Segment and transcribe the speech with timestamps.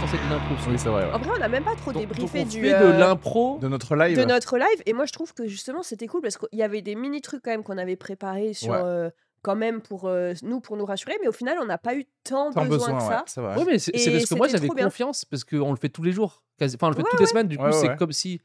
[0.00, 0.70] quand c'est de l'impro.
[0.70, 1.04] Oui, c'est vrai.
[1.04, 1.12] ouais.
[1.12, 2.98] En vrai, on n'a même pas trop Donc, débriefé donc on du, fait euh, de
[2.98, 3.58] l'impro.
[3.60, 4.16] De notre live.
[4.18, 4.82] de notre live.
[4.86, 7.42] Et moi, je trouve que justement, c'était cool parce qu'il y avait des mini trucs
[7.42, 8.70] quand même qu'on avait préparés sur.
[8.72, 8.78] Ouais.
[8.82, 11.94] euh, quand même pour euh, nous pour nous rassurer mais au final on n'a pas
[11.94, 13.54] eu tant, Tant besoin, besoin, que ouais, ça c'est vrai.
[13.56, 16.42] Oui, mais c'est parce que moi j'avais confiance parce qu'on le fait tous les jours.
[16.58, 17.96] Quasi- Enfin, on le fait Ouais, toutes les semaines, du coup, Ouais, c'est ouais.
[17.96, 18.40] comme si.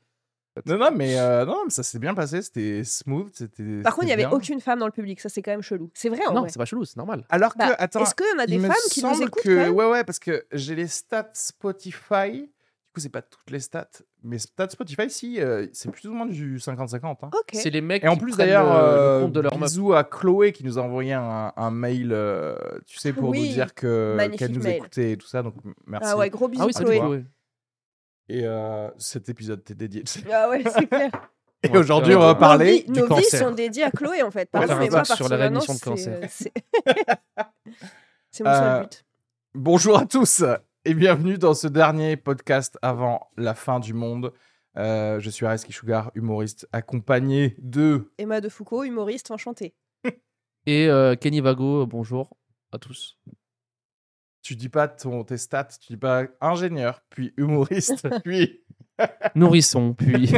[0.67, 3.29] Non, non, mais, euh, non, mais ça s'est bien passé, c'était smooth.
[3.33, 4.31] c'était- par contre il n'y avait bien.
[4.31, 6.49] aucune femme dans le public ça c'est quand même chelou c'est vrai en Non, vrai
[6.49, 7.25] c'est pas chelou, c'est normal.
[7.29, 9.09] Alors que, Bah, attends, est-ce qu'il y en a des il me femmes qui nous
[9.13, 9.49] semble écoutent que...
[9.49, 12.31] quand même Ouais, ouais, parce que j'ai les stats Spotify.
[12.41, 13.87] Du coup, c'est pas toutes les stats.
[14.23, 17.23] Mais stats Spotify, si, euh, c'est plus ou moins du 50-50.
[17.23, 17.29] hein.
[17.33, 19.39] ok C'est les mecs Et en qui plus, prennent d'ailleurs, le, le euh, compte de
[19.39, 19.69] leur meuf.
[19.71, 23.41] bisous à Chloé qui nous a envoyé un, un mail, euh, tu sais, pour nous
[23.41, 24.75] dire que magnifique qu'elle nous mail.
[24.75, 25.41] écoutait et tout ça.
[25.41, 26.07] Donc, m- merci.
[26.11, 27.05] ah ouais gros bisous Ah oui, c'est Chloé toi.
[27.07, 27.25] Chloé.
[28.29, 30.03] Et euh, cet épisode t'est dédié.
[30.31, 31.11] ah ouais c'est clair
[31.65, 34.21] Et Ouais, aujourd'hui, on va parler nos du vies, nos vies sont dédiées à Chloé
[34.21, 36.19] en fait Pardon, mais moi, sur la rémission de c'est, cancer.
[36.21, 36.51] euh, c'est-
[38.31, 39.05] c'est mon seul Euh, but
[39.55, 40.43] Bonjour à tous
[40.83, 44.33] et bienvenue dans ce dernier podcast avant la fin du monde.
[44.77, 49.73] Euh, je suis Areski Sugar, humoriste, accompagné de Emma de Foucault humoriste enchantée
[50.65, 52.35] Et euh, Kenny Vago, bonjour
[52.73, 53.17] à tous.
[54.43, 58.59] Tu dis pas ton, tes stats, tu dis pas ingénieur, puis humoriste, puis.
[59.33, 60.31] Nourrisson, puis.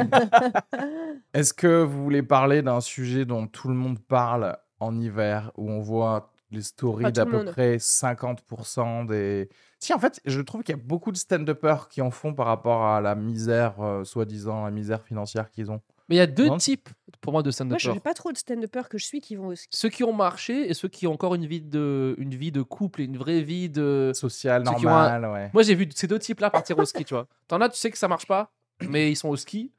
[1.33, 5.69] Est-ce que vous voulez parler d'un sujet dont tout le monde parle en hiver, où
[5.69, 7.51] on voit les stories d'à le peu monde.
[7.51, 9.49] près 50% des.
[9.79, 12.45] Si, en fait, je trouve qu'il y a beaucoup de stand-uppers qui en font par
[12.45, 15.81] rapport à la misère, euh, soi-disant, la misère financière qu'ils ont.
[16.09, 16.57] Mais il y a deux Non.
[16.57, 16.89] types
[17.21, 17.79] pour moi de moi stand-uppers.
[17.79, 20.03] je n'ai pas trop de stand-uppers que je suis qui vont au ski Ceux qui
[20.03, 23.05] ont marché et ceux qui ont encore une vie de, une vie de couple et
[23.05, 24.11] une vraie vie de.
[24.13, 25.49] Social, Ceux qui ont un- normal, ouais.
[25.53, 27.27] Moi, j'ai vu ces deux types-là partir au ski, tu vois.
[27.47, 28.51] T'en as, tu sais que ça marche pas,
[28.87, 29.71] mais ils sont au ski.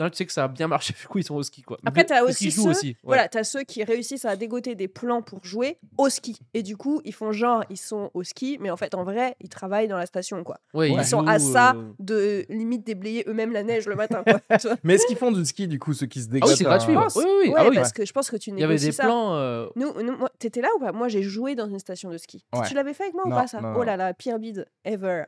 [0.00, 1.76] As, tu sais que ça a bien marché, du coup, ils sont au ski, quoi.
[1.84, 2.88] Après, Mais- t'as parce aussi ceux- aussi.
[2.88, 2.96] ouais.
[3.04, 6.38] Voilà, t'as ceux qui réussissent à dégoter des plans pour jouer au ski.
[6.54, 9.36] Et du coup, ils font genre, ils sont au ski, mais en fait, en vrai,
[9.40, 10.58] ils travaillent dans la station, quoi.
[10.74, 14.22] Ouais, Ils ils sont à ça euh, de limite déblayer eux-mêmes la neige le matin,
[14.24, 14.40] quoi.
[14.58, 16.56] Tu Mais est-ce qu'ils font du ski, du coup, ceux qui se Ah dégotent oui,
[16.56, 16.94] c'est gratuit.
[16.94, 17.06] un-.
[17.16, 17.48] Oui, oui, oui.
[17.50, 17.74] ouais, Ah oui.
[17.76, 19.04] parce que je pense que tu Il y avait négocies des ça.
[19.04, 19.34] plans.
[19.34, 19.92] euh, Nous,
[20.38, 20.92] t'étais là ou pas?
[20.92, 22.44] Moi, j'ai joué dans une station de ski.
[22.54, 22.66] Ouais.
[22.68, 23.60] Tu l'avais fait avec moi Non, ou pas ça?
[23.60, 25.24] non, Oh là là, pire bide ever.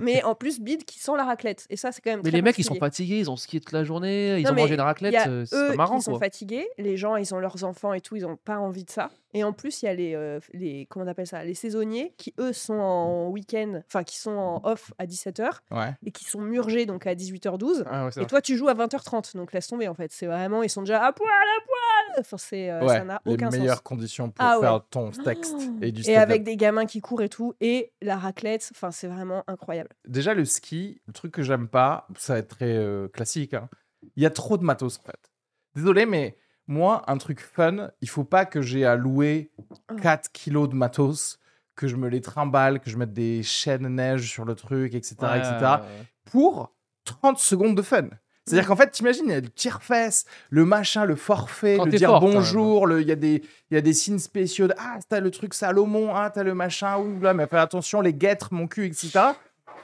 [0.00, 1.66] Mais en plus, bide qui sent la raclette.
[1.70, 3.60] Et ça, c'est quand même Mais très les mecs, ils sont fatigués, ils ont skié
[3.60, 6.18] toute la journée, ils Non, ont mangé une Il raclette, euh, c'est marrant, qui sont
[6.18, 9.10] fatigués, les gens, ils ont leurs enfants et tout, ils ont pas envie de ça.
[9.34, 12.14] Et en plus, il y a les, euh, les comment on appelle ça, les saisonniers
[12.18, 15.94] qui eux sont en week-end, enfin qui sont en off à 17h Ouais.
[16.04, 17.84] et qui sont murgés donc à 18h12.
[17.86, 18.26] Ah, ouais, Et vrai.
[18.26, 20.12] toi, tu joues à 20h30, donc laisse tomber en fait.
[20.12, 22.20] C'est vraiment, ils sont déjà à poil, à poil.
[22.20, 23.82] Enfin, c'est, euh, Ouais, ça n'a les aucun meilleures sens.
[23.82, 27.30] conditions pour Ah faire ton texte et du Et avec des gamins qui courent et
[27.30, 29.88] tout, et la raclette, enfin, c'est vraiment incroyable.
[30.06, 33.70] Déjà, le ski, le truc que j'aime pas, ça va être très euh, classique, hein,
[34.16, 35.30] il y a trop de matos, en fait.
[35.74, 39.96] Désolé, mais moi, un truc fun, il faut pas que j'ai à louer Oh.
[40.00, 41.38] 4 kilos de matos,
[41.74, 45.16] que je me les trimballe, que je mette des chaînes neige sur le truc, etc.,
[45.22, 46.06] Ouais, etc., ouais, ouais.
[46.30, 46.72] pour
[47.04, 48.08] 30 secondes de fun.
[48.44, 51.92] C'est-à-dire qu'en fait, t'imagines, il y a le tire-fesse, le machin, le forfait, Quand le
[51.92, 54.98] dire fort, bonjour, il y, a des- il y a des signes spéciaux de Ah,
[55.08, 58.48] t'as le truc Salomon, ah, t'as le machin, ouh là, mais fais attention, les guêtres,
[58.52, 59.20] mon cul, etc.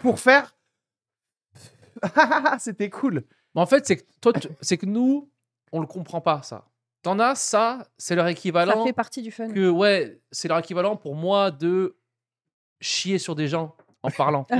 [0.00, 0.56] Pour faire.
[2.58, 3.24] C'était cool.
[3.54, 5.30] Mais en fait, c'est que, toi, c'est que nous,
[5.72, 6.67] on le comprend pas, ça.
[7.02, 8.84] T'en as, ça, c'est leur Ça équivalent.
[8.84, 9.48] fait partie du fun.
[9.48, 11.96] que, ouais, c'est leur équivalent pour moi de
[12.80, 14.44] chier sur des gens en parlant.
[14.50, 14.56] tu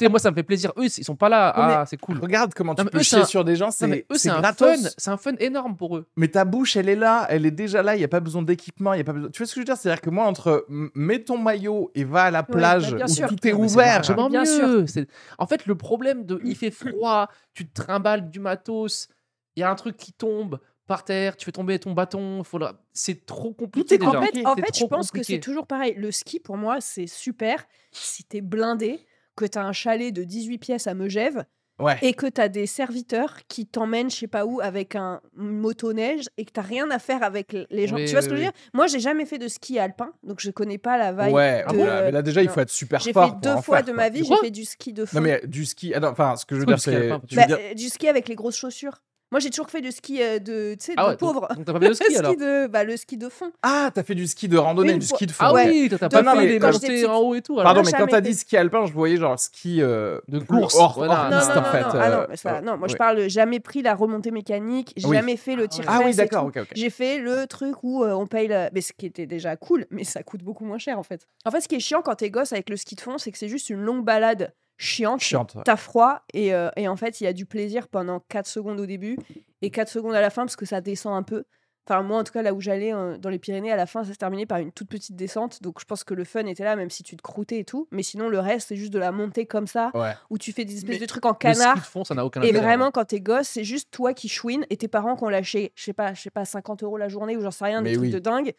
[0.00, 0.72] sais, moi, ça me fait plaisir.
[0.76, 1.52] Eux, ils sont pas là.
[1.56, 2.18] Ah, c'est cool.
[2.20, 4.30] Regarde comment tu Non, peux eux, chier un- sur des gens, c'est eux, c'est c'est
[4.30, 4.82] un gratos.
[4.82, 4.88] fun.
[4.96, 6.06] C'est un fun énorme pour eux.
[6.16, 8.42] Mais ta bouche, elle est là, elle est déjà là, il n'y a pas besoin
[8.42, 9.30] d'équipement, il y a pas besoin...
[9.30, 9.76] Tu vois ce que je veux dire?
[9.76, 13.06] C'est-à-dire que moi, entre mets ton maillot et va à la Ouais, plage bah, bien
[13.06, 13.28] où sûr.
[13.28, 14.86] tout est Non, ouvert, largement Bien mieux.
[14.86, 19.08] C'est- En fait, le problème de il fait froid, tu te trimbales du matos,
[19.56, 22.58] il y a un truc qui tombe par terre, tu fais tomber ton bâton, faut
[22.58, 24.18] la- c'est trop compliqué est déjà.
[24.18, 25.94] En fait, en fait je pense que c'est toujours pareil.
[25.96, 29.00] Le ski, pour moi, c'est super si t'es blindé.
[29.38, 31.44] que tu as un chalet de 18 pièces à Megève
[31.78, 31.98] Ouais.
[32.00, 35.58] et que tu as des serviteurs qui t'emmènent je sais pas où avec un une
[35.58, 37.96] motoneige et que tu rien à faire avec les gens.
[37.96, 38.52] Oui, tu vois oui, ce que je veux dire?
[38.72, 41.34] Moi, j'ai jamais fait de ski alpin, donc je connais pas la vibe.
[41.34, 42.02] Ouais, de- voilà.
[42.04, 43.26] mais là déjà il faut être super J'ai fort.
[43.26, 45.18] fait pour deux fois faire, de ma vie, j'ai fait du ski de fond.
[45.18, 45.92] Non mais du ski.
[45.94, 47.10] ah Enfin, ce que je veux dire, c'est.
[47.10, 49.02] Bah, dire- euh, du ski avec les grosses chaussures.
[49.36, 51.46] Moi, j'ai toujours fait du ski euh, de, tu sais, Ah de donc- pauvre.
[51.54, 53.52] donc t'as pas fait de ski, Le alors de, bah, le ski de fond.
[53.62, 55.44] Ah, t'as fait du ski de randonnée, Une du fois- ski de fond.
[55.46, 55.68] Ah Ouais.
[55.68, 57.06] oui, t'as pas fait des quand j'étais montées petite.
[57.10, 57.52] en haut et tout.
[57.60, 57.64] alors.
[57.64, 58.22] Pardon, mais quand jamais t'as fait.
[58.22, 61.24] dit ski alpin, je voyais genre ski euh, De course, hors, voilà.
[61.24, 61.80] hors Non, piste non, en non, fait.
[61.82, 62.98] non, ah non, mais ça, euh, non, moi je ouais.
[62.98, 65.16] parle jamais pris la remontée mécanique, j'ai Oui.
[65.16, 66.58] jamais fait le tir Ah oui, et d'accord, tout.
[66.60, 66.68] ok, ok.
[66.74, 68.70] J'ai fait le truc où euh, on paye la...
[68.72, 71.28] Mais ce qui était déjà cool, mais ça coûte beaucoup moins cher en fait.
[71.44, 73.32] En fait, ce qui est chiant quand t'es gosse avec le ski de fond, c'est
[73.32, 75.20] que c'est juste une longue balade chiante.
[75.20, 75.54] Chiante.
[75.54, 75.62] ouais.
[75.64, 78.80] T'as froid et, euh, et en fait, il y a du plaisir pendant 4 secondes
[78.80, 79.16] au début
[79.62, 81.44] et 4 secondes à la fin parce que ça descend un peu.
[81.88, 84.02] Enfin, moi, en tout cas, là où j'allais euh, dans les Pyrénées, à la fin,
[84.02, 85.62] ça se terminait par une toute petite descente.
[85.62, 87.86] Donc, je pense que le fun était là, même si tu te croûtais et tout.
[87.92, 90.10] Mais sinon, le reste, c'est juste de la montée comme ça, Ouais.
[90.28, 91.86] où tu fais des espèces Mais de trucs en canard.
[91.86, 94.76] fond, ça n'a aucun Et vraiment, quand t'es gosse, c'est juste toi qui chouines et
[94.76, 97.36] tes parents qui ont lâché, je sais pas, je sais pas, 50 euros la journée
[97.36, 98.52] ou j'en sais rien, des trucs de dingue.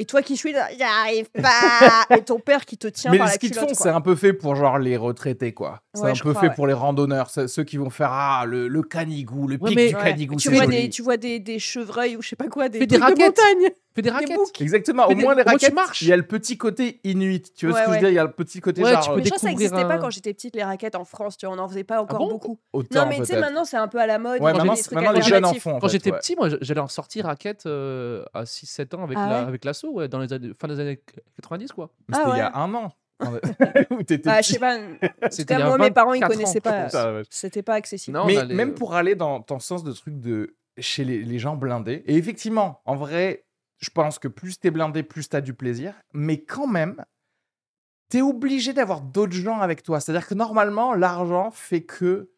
[0.00, 3.26] Et toi qui chouines, j'y arrive pas Et ton père qui te tient Mais par
[3.26, 3.58] la culotte.
[3.58, 3.74] fond, quoi.
[3.74, 5.80] c'est un peu fait pour genre les retraités, quoi.
[5.92, 6.54] C'est Ouais, un peu crois, fait ouais.
[6.54, 9.76] pour les randonneurs, c'est- ceux qui vont faire ah, le, le canigou, le Ouais, pic
[9.76, 10.02] mais- du Ouais.
[10.04, 10.36] canigou.
[10.36, 12.98] tu, vois des, tu vois des, des chevreuils ou je sais pas quoi, des des
[12.98, 13.72] trucs de montagne.
[13.98, 14.60] Fais des raquettes.
[14.60, 17.52] Exactement, au des- moins les raquettes, marches il y a le petit côté inuit.
[17.54, 18.08] Tu vois Ouais, ce que je veux dire?
[18.10, 19.40] Il y a le petit côté Ouais, genre tu peux euh, Mais je crois que
[19.42, 21.68] ça n'existait pas un- quand j'étais petite, les raquettes en France, tu vois, on n'en
[21.68, 22.28] faisait pas encore bon?
[22.28, 22.58] beaucoup.
[22.72, 24.40] autant Non, mais tu sais, maintenant, c'est un peu à la mode.
[24.40, 25.76] Ouais, maintenant, des trucs maintenant les jeunes en font.
[25.76, 29.28] en Quand j'étais petit, moi, j'allais en sortir raquette euh, à 6-7 ans avec Ah
[29.28, 31.00] la- avec l'assaut, ouais, dans les années, fin des années
[31.36, 31.90] 90, quoi.
[32.12, 32.92] C'était Ah il y a un an.
[33.90, 34.78] Où t'étais Ah, je sais pas.
[35.30, 36.88] C'était moi, mes parents, ils 24 ans, connaissaient pas.
[37.30, 38.18] C'était pas accessible.
[38.26, 41.56] Mais même euh, pour aller dans ton sens de truc de chez les, les gens
[41.56, 43.44] blindés, et effectivement, en vrai,
[43.78, 47.04] je pense que plus t'es blindé, plus t'as du plaisir, mais quand même,
[48.08, 50.00] t'es obligé d'avoir d'autres gens avec toi.
[50.00, 52.30] C'est-à-dire que normalement, l'argent fait que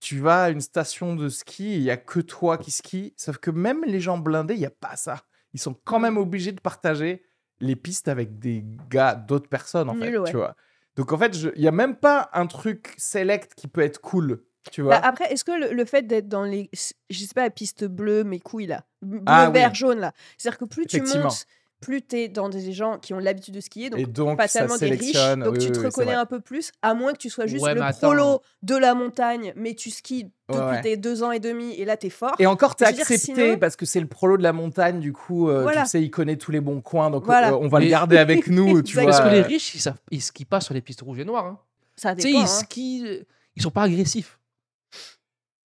[0.00, 3.14] tu vas à une station de ski et il y a que toi qui skie,
[3.16, 5.22] sauf que même les gens blindés, il y a pas ça.
[5.52, 7.22] Ils sont quand même obligés de partager
[7.60, 10.30] les pistes avec des gars, d'autres personnes, en fait, ouais.
[10.30, 10.56] tu vois.
[10.96, 14.42] Donc en fait, il y a même pas un truc select qui peut être cool,
[14.70, 14.98] tu vois?
[15.00, 16.70] Bah, après, est-ce que le, le fait d'être dans les,
[17.10, 19.54] je sais pas, la piste bleue, mes couilles là, bleu, Ah oui.
[19.54, 21.46] vert, jaune là, c'est-à-dire que plus tu montes,
[21.80, 24.46] plus tu es dans des gens qui ont l'habitude de skier, donc et donc, pas
[24.46, 27.18] tellement des riches, donc oui, tu te oui, reconnais un peu plus, à moins que
[27.18, 30.80] tu sois juste Ouais, le prolo de la montagne, mais tu skis depuis ouais.
[30.80, 32.36] tes deux ans et demi et là t'es fort.
[32.38, 35.48] Et encore, t'es accepté sinon- parce que c'est le prolo de la montagne, du coup,
[35.48, 35.82] euh, Voilà.
[35.82, 37.50] tu sais, il connaît tous les bons coins, donc Voilà.
[37.50, 39.06] euh, on va le garder avec nous, tu vois.
[39.06, 41.46] Parce que les riches, ils, savent, ils skient pas sur les pistes rouges et noires.
[41.46, 41.58] hein.
[41.96, 42.40] Ça Tu sais, dépend.
[42.40, 42.46] ils hein.
[42.46, 43.26] skient,
[43.56, 44.38] ils sont pas agressifs.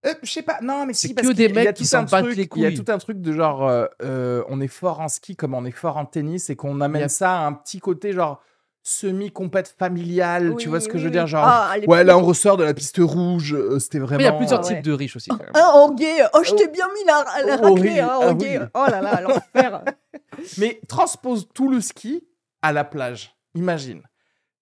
[0.06, 1.68] Euh, je sais pas, non, mais si, C'est parce que des il y a mecs
[1.76, 2.84] tout qui un s'en battent truc- les Il y a couilles.
[2.84, 5.70] tout un truc de genre, euh, euh, on est fort en ski comme on est
[5.72, 8.40] fort en tennis et qu'on amène a- ça à un petit côté genre
[8.84, 11.16] semi-compète familiale, tu Oui, vois ce que oui, je veux oui.
[11.18, 14.18] dire Genre, Ah, ouais, là on ressort de la piste rouge, euh, c'était vraiment.
[14.18, 14.82] Mais il y a plusieurs types ouais.
[14.82, 15.28] de riches aussi.
[15.30, 15.50] quand même.
[15.54, 18.18] Ah, en gay, oh, je t'ai bien mis la, la Oh, raclée, oui, hein, ah
[18.28, 18.58] en gay.
[18.58, 18.66] oui.
[18.74, 19.82] Oh là là, l'enfer.
[20.58, 22.24] Mais transpose tout le ski
[22.62, 23.36] à la plage.
[23.54, 24.02] Imagine.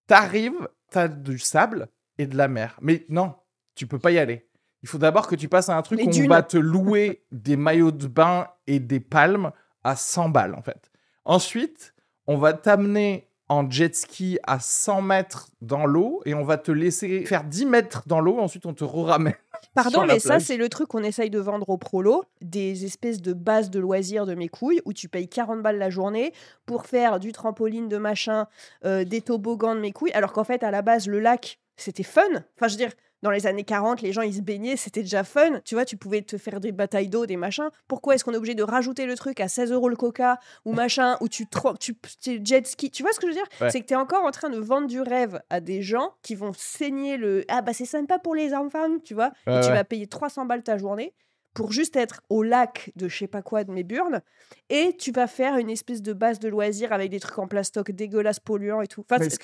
[0.07, 1.87] T'arrives, t'as du sable
[2.17, 2.77] et de la mer.
[2.81, 3.33] Mais non,
[3.75, 4.46] tu peux pas y aller.
[4.83, 7.57] Il faut d'abord que tu passes à un truc où on va te louer des
[7.57, 9.51] maillots de bain et des palmes
[9.83, 10.91] à 100 balles, en fait.
[11.25, 11.93] Ensuite,
[12.27, 16.71] on va t'amener en jet ski à 100 mètres dans l'eau et on va te
[16.71, 18.39] laisser faire 10 mètres dans l'eau.
[18.39, 19.35] Ensuite, on te ramène.
[19.73, 23.33] Pardon, mais ça, c'est le truc qu'on essaye de vendre au prolo, des espèces de
[23.33, 26.33] bases de loisirs de mes couilles, où tu payes 40 balles la journée
[26.65, 28.47] pour faire du trampoline, de machin,
[28.85, 32.03] euh, des toboggans de mes couilles, alors qu'en fait, à la base, le lac, c'était
[32.03, 32.21] fun.
[32.55, 35.23] Enfin, je veux dire, dans les années 40, les gens, ils se baignaient, c'était déjà
[35.23, 35.59] fun.
[35.65, 37.69] Tu vois, tu pouvais te faire des batailles d'eau, des machins.
[37.87, 40.73] Pourquoi est-ce qu'on est obligé de rajouter le truc à 16 euros le coca, ou
[40.73, 41.45] machin, ou tu,
[41.79, 42.91] tu, tu jet ski?
[42.91, 43.47] Tu vois ce que je veux dire?
[43.61, 43.69] Ouais.
[43.69, 46.35] C'est que tu es encore en train de vendre du rêve à des gens qui
[46.35, 47.45] vont saigner le...
[47.47, 49.31] Ah bah c'est sympa pour les enfants, tu vois?
[49.47, 49.73] Et tu ouais.
[49.73, 51.13] vas payer 300 balles ta journée
[51.57, 54.21] pour juste être au lac de je sais pas quoi de mes burnes
[54.69, 57.89] et tu vas faire une espèce de base de loisirs avec des trucs en plastoc
[57.91, 59.01] dégueulasses polluants et tout.
[59.01, 59.35] Enfin, c'est-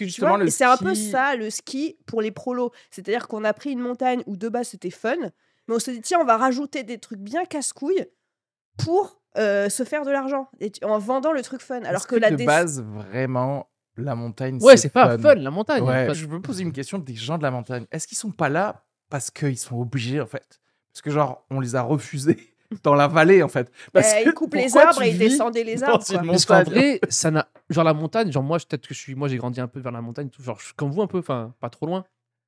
[0.65, 2.71] un peu ski- ça le ski pour les prolos.
[2.91, 5.15] C'est-à-dire qu'on a pris une montagne où de base c'était fun,
[5.67, 8.05] mais on se dit tiens, on va rajouter des trucs bien casse-couilles
[8.77, 10.47] pour euh, se faire de l'argent
[10.83, 11.81] en vendant le truc fun.
[11.83, 15.83] Alors que, la de base, vraiment, la montagne, Ouais, c'est pas fun, la montagne.
[15.83, 17.85] Ouais, Enfin, je veux poser une question des gens de la montagne.
[17.91, 20.59] Est-ce qu'ils sont pas là parce qu'ils sont obligés, en fait?
[20.93, 22.37] Parce que, genre, on les a refusés
[22.83, 23.71] dans la vallée, en fait.
[23.91, 26.03] Parce Euh, que ils coupent les arbres et ils descendaient les arbres.
[26.05, 26.21] quoi.
[26.25, 27.47] Parce qu'en vrai, ça n'a.
[27.69, 29.15] Genre la montagne, genre moi, je- peut-être que je suis.
[29.15, 31.07] Moi, j'ai grandi un peu vers la montagne, tout, genre je suis comme vous un
[31.07, 32.03] peu, enfin, pas trop loin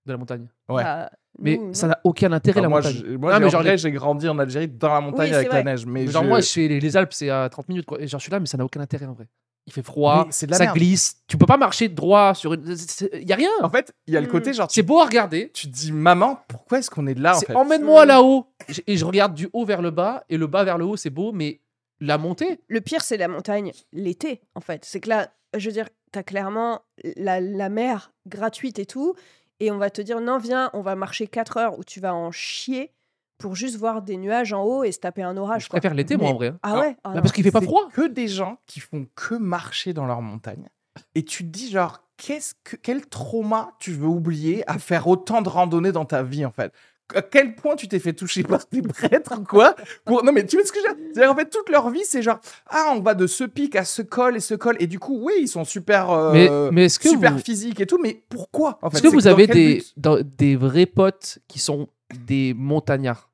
[0.05, 0.47] de la montagne.
[0.69, 0.83] Ouais.
[0.83, 1.09] Bah,
[1.39, 2.95] Mais nous, ça n'a aucun intérêt, Enfin, la moi, montagne.
[3.05, 5.29] je- moi, Non, j'ai- mais en genre, vrai, j'ai grandi en Algérie dans la montagne
[5.29, 5.85] Oui, avec la neige.
[5.85, 7.99] Mais genre je- moi, chez les, les Alpes, c'est à 30 minutes, quoi.
[7.99, 9.27] Et genre, je suis là, mais ça n'a aucun intérêt en vrai.
[9.67, 10.75] Il fait froid, c'est ça merde.
[10.77, 11.17] glisse.
[11.27, 12.77] Tu peux pas marcher droit sur une.
[13.13, 13.49] Il y a rien.
[13.63, 15.49] En fait, il y a le côté genre, C'est beau à regarder.
[15.53, 17.55] tu te dis, maman, pourquoi est-ce qu'on est là en fait?
[17.55, 18.07] emmène-moi Mm.
[18.07, 18.45] là-haut.
[18.87, 20.23] Et je regarde du haut vers le bas.
[20.29, 21.31] Et le bas vers le haut, c'est beau.
[21.31, 21.61] Mais
[21.99, 24.85] la montée, Le pire, c'est la montagne l'été, en fait.
[24.85, 26.81] C'est que là, je veux dire, t'as clairement
[27.15, 29.15] la, la mer gratuite et tout.
[29.61, 32.13] Et on va te dire, non, viens, on va marcher 4 heures où tu vas
[32.13, 32.91] en chier
[33.37, 35.63] pour juste voir des nuages en haut et se taper un orage.
[35.65, 35.79] je quoi.
[35.79, 36.47] préfère l'été, moi, en vrai.
[36.49, 36.59] hein.
[36.63, 37.89] Ah ouais Ah Bah, parce qu'il fait pas froid.
[37.93, 40.69] que des gens qui font que marcher dans leur montagne.
[41.15, 45.41] Et tu te dis, genre, qu'est-ce que, quel trauma tu veux oublier à faire autant
[45.41, 46.71] de randonnées dans ta vie, en fait?
[47.13, 49.75] À quel point tu t'es fait toucher par des prêtres quoi?
[50.05, 50.23] Pour...
[50.23, 51.05] Non, mais tu vois ce que je veux dire?
[51.13, 53.85] C'est-à-dire, en fait, toute leur vie, c'est genre, ah, on va de ce pic à
[53.85, 54.75] ce col et ce col.
[54.79, 57.79] Et du coup, oui, ils sont super, euh, Mais, mais est-ce que super vous, physiques
[57.79, 58.97] et tout, mais pourquoi en fait?
[58.97, 63.29] est-ce que vous avez des, dans- des vrais potes qui sont des montagnards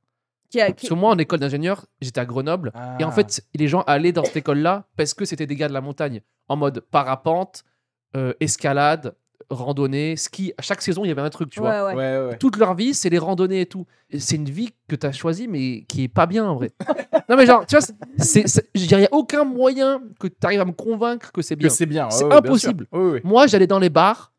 [0.50, 2.74] Qui a- Parce que moi, en école d'ingénieur, j'étais à Grenoble.
[3.00, 3.12] Et en Ah.
[3.12, 6.22] fait, les gens allaient dans cette école-là parce que c'était des gars de la montagne.
[6.50, 7.64] En mode parapente,
[8.18, 9.16] euh, escalade,
[9.50, 10.54] randonnée, ski.
[10.58, 11.86] À chaque saison, il y avait un truc, tu vois.
[11.86, 11.96] Ouais, ouais.
[11.96, 12.38] Ouais, ouais.
[12.38, 13.86] Toute leur vie, c'est les randonnées et tout.
[14.18, 16.72] C'est une vie que tu as choisie, mais qui est pas bien en vrai.
[17.30, 17.86] non, mais genre, tu vois,
[18.76, 21.70] il n'y a aucun moyen que tu arrives à me convaincre que c'est Que bien.
[21.70, 22.10] c'est bien.
[22.10, 22.88] C'est bien impossible.
[22.92, 23.20] Oui, oui.
[23.24, 24.31] Moi, j'allais dans les bars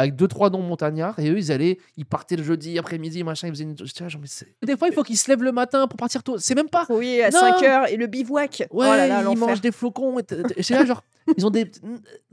[0.00, 3.48] avec deux, trois noms montagnards et eux, ils allaient, ils partaient le jeudi après-midi, machin,
[3.48, 3.76] ils faisaient une.
[3.76, 6.38] genre, mais c'est- Des fois, il faut qu'ils se lèvent le matin pour partir tôt.
[6.38, 6.86] C'est même pas.
[6.88, 7.38] Oui, à Non.
[7.38, 8.60] 5 heures et le bivouac.
[8.60, 10.18] Ouais, oh là là, ils mangent des flocons.
[10.18, 11.04] Et t- t- j'étais là, genre,
[11.36, 11.70] ils ont des.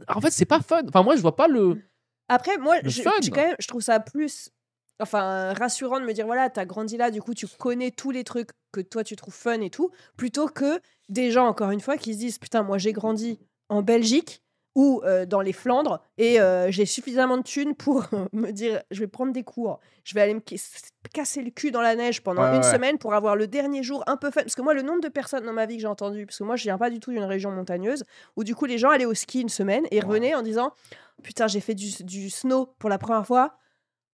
[0.08, 0.82] En fait, c'est pas fun.
[0.88, 1.82] Enfin, moi, je vois pas le.
[2.30, 3.12] Après, moi, Le je, fun.
[3.22, 4.50] je- quand même, je trouve ça plus
[5.00, 8.24] enfin, rassurant de me dire voilà, t'as grandi là, du coup, tu connais tous les
[8.24, 11.98] trucs que toi, tu trouves fun et tout, plutôt que des gens, encore une fois,
[11.98, 14.42] qui se disent putain, moi, j'ai grandi en Belgique
[14.78, 19.00] ou euh, dans les Flandres et euh, j'ai suffisamment de thunes pour me dire je
[19.00, 20.62] vais prendre des cours, je vais aller me ca-
[21.14, 22.72] casser le cul dans la neige pendant Ouais, une ouais.
[22.72, 24.42] semaine pour avoir le dernier jour un peu fun.
[24.42, 26.44] Parce que moi, le nombre de personnes dans ma vie que j'ai entendu, parce que
[26.44, 28.04] moi, je viens pas du tout d'une région montagneuse,
[28.36, 30.72] où du coup, les gens allaient au ski une semaine et revenaient en disant
[31.24, 33.58] putain, j'ai fait du, du snow pour la première fois.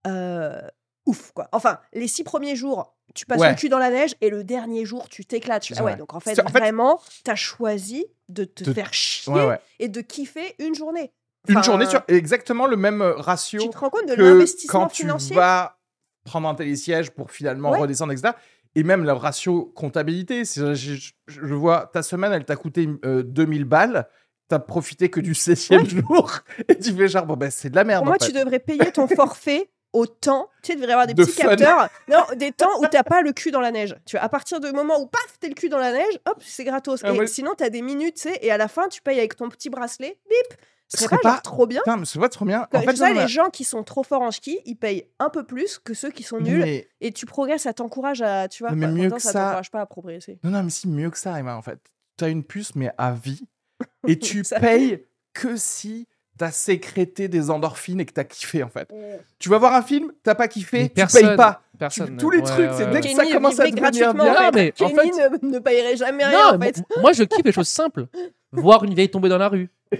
[0.06, 0.60] Euh,
[1.06, 1.48] ouf, quoi.
[1.52, 3.50] Enfin, les six premiers jours, tu passes Ouais.
[3.50, 5.66] le cul dans la neige et le dernier jour, tu t'éclates.
[5.76, 9.32] Ah ouais, donc en fait, en fait- vraiment, t'as choisi de te De- faire chier
[9.78, 11.12] et de kiffer une journée.
[11.48, 14.88] Une journée sur exactement le même euh, ratio Tu te rends compte de l'investissement quand
[14.88, 15.78] tu financier vas
[16.24, 18.34] prendre un télésiège pour finalement redescendre, etc.
[18.74, 20.44] Et même le ratio comptabilité.
[20.44, 24.06] Je, je- je vois, ta semaine, elle t'a coûté euh, 2000 balles.
[24.48, 26.30] T'as profité que du 16e jour.
[26.68, 28.00] Et tu fais genre, bon, ben, c'est de la merde.
[28.02, 28.30] Pour moi, en fait.
[28.32, 30.48] tu devrais payer ton forfait au temps.
[30.62, 31.48] Tu sais, devrait y avoir des De petits fun.
[31.48, 31.88] capteurs.
[32.08, 33.96] Non, des temps où t'as pas le cul dans la neige.
[34.06, 36.36] Tu vois, à partir du moment où paf, t'es le cul dans la neige, hop,
[36.40, 37.00] c'est gratos.
[37.04, 37.26] Ah et ouais.
[37.26, 39.70] sinon, t'as des minutes, tu sais, et à la fin, tu payes avec ton petit
[39.70, 40.18] bracelet.
[40.28, 40.58] Bip.
[40.92, 41.80] Ce Ce serait serait pas, genre pas- trop bien.
[41.82, 42.66] Putain, mais c'est pas trop bien.
[42.74, 45.44] En fait, ça, les gens qui sont trop forts en ski, ils payent un peu
[45.44, 46.58] plus que ceux qui sont nuls.
[46.62, 48.48] mais- Et tu progresses, ça t'encourage à.
[48.48, 50.40] Tu vois, Mais mieux que ça ça- t'encourage pas à progresser.
[50.42, 51.78] Non, non, mais si, mieux que ça, Emma, en fait.
[52.18, 53.40] Tu as une puce, mais à vie.
[54.08, 56.08] Et tu payes que si
[56.40, 58.90] t'as sécrété des endorphines et que t'as kiffé, en fait.
[59.38, 61.62] Tu vas voir un film, t'as pas kiffé, Mais tu personne- payes pas.
[61.72, 62.16] Tu- Personne.
[62.16, 64.24] tous les ouais, trucs, ouais, c'est ouais, dès que ça Kenny commence à devenir gratuitement,
[64.24, 64.48] bien.
[64.48, 64.80] en fait.
[64.80, 66.82] Non, mais en Kenny fait- ne, ne payerait jamais rien, Non, en fait.
[67.00, 68.06] moi je kiffe les choses simples.
[68.52, 69.68] Voir une vieille tomber dans la rue.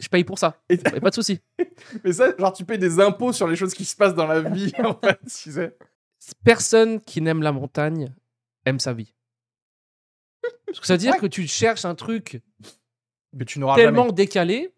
[0.00, 0.60] Je paye pour ça.
[0.70, 1.40] Et- pas de souci.
[2.04, 4.40] Mais ça, genre, tu payes des impôts sur les choses qui se passent dans la
[4.42, 5.18] vie, en fait.
[5.24, 5.76] Tu sais.
[6.44, 8.14] Personne qui n'aime la montagne
[8.64, 9.12] aime sa vie.
[10.66, 11.18] Parce que ça veut dire Ouais.
[11.18, 12.40] que tu cherches un truc
[13.32, 14.12] Mais tu n'auras tellement jamais.
[14.12, 14.72] décalé.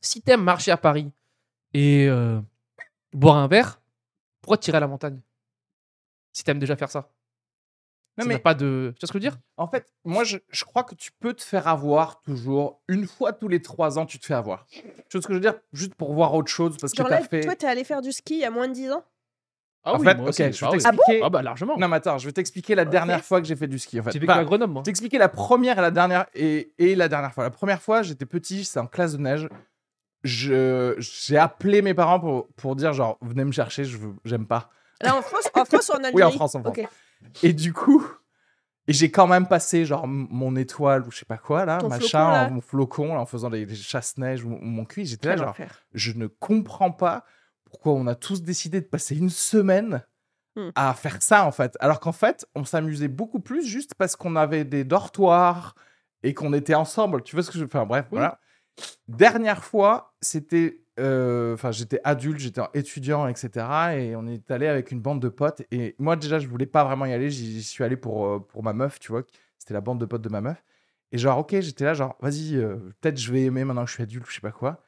[0.00, 1.10] Si t'aimes marcher à Paris
[1.74, 2.40] et euh,
[3.12, 3.80] boire un verre,
[4.40, 5.20] pourquoi tirer à la montagne?
[6.32, 7.10] Si t'aimes déjà faire ça.
[8.18, 8.94] Non, Ça mais pas de.
[8.96, 9.38] Tu vois ce que je veux dire?
[9.58, 12.80] en fait, moi, je, je crois que tu peux te faire avoir toujours.
[12.88, 14.64] Une fois tous les trois ans, tu te fais avoir.
[14.70, 14.80] Tu
[15.12, 15.54] vois ce que je veux dire?
[15.74, 17.42] Juste pour voir autre chose, parce Genre que t'as fait.
[17.42, 19.04] toi, t'es allé faire du ski il y a moins de 10 ans?
[19.84, 20.42] Ah En oui, fait, ok, aussi.
[20.44, 21.20] je vais Ah t'expliquer.
[21.22, 21.76] Ah bah largement.
[21.78, 24.04] Non, mais attends, je vais t'expliquer la dernière fois que j'ai fait du ski, en
[24.04, 24.12] fait.
[24.12, 24.82] J'ai vécu Enfin, à Grenoble, moi.
[24.82, 27.44] T'expliquer la première et la dernière et, et la dernière fois.
[27.44, 29.46] La première fois, j'étais petit, c'était en classe de neige.
[30.24, 34.70] J'ai appelé mes parents pour, pour dire genre venez me chercher, je j'aime pas.
[35.02, 36.76] Là, en France, en France ou en Algérie Oui, en France, en France.
[37.42, 38.06] Et du coup,
[38.88, 41.88] et j'ai quand même passé genre mon étoile ou je sais pas quoi là, Ton
[41.88, 42.50] machin, flocon, là.
[42.50, 45.04] mon flocon là, en faisant des, chasse-neige ou, ou mon cul.
[45.04, 45.82] J'étais là genre enfer.
[45.92, 47.24] je ne comprends pas
[47.64, 50.02] pourquoi on a tous décidé de passer une semaine
[50.58, 50.70] Hmm.
[50.74, 51.76] à faire ça en fait.
[51.80, 55.74] Alors qu'en fait, on s'amusait beaucoup plus juste parce qu'on avait des dortoirs
[56.22, 57.22] et qu'on était ensemble.
[57.24, 58.16] Tu vois ce que je veux Enfin bref, Oui.
[58.16, 58.40] voilà.
[59.08, 60.80] Dernière fois, c'était.
[60.98, 63.66] euh, Enfin, j'étais adulte, j'étais étudiant, etc.
[63.98, 65.62] Et on est allé avec une bande de potes.
[65.70, 67.30] Et moi, déjà, je voulais pas vraiment y aller.
[67.30, 69.22] J'y suis allé pour, euh, pour ma meuf, tu vois.
[69.58, 70.62] C'était la bande de potes de ma meuf.
[71.12, 73.94] Et genre, ok, j'étais là, genre, vas-y, euh, peut-être je vais aimer maintenant que je
[73.94, 74.82] suis adulte, je sais pas quoi.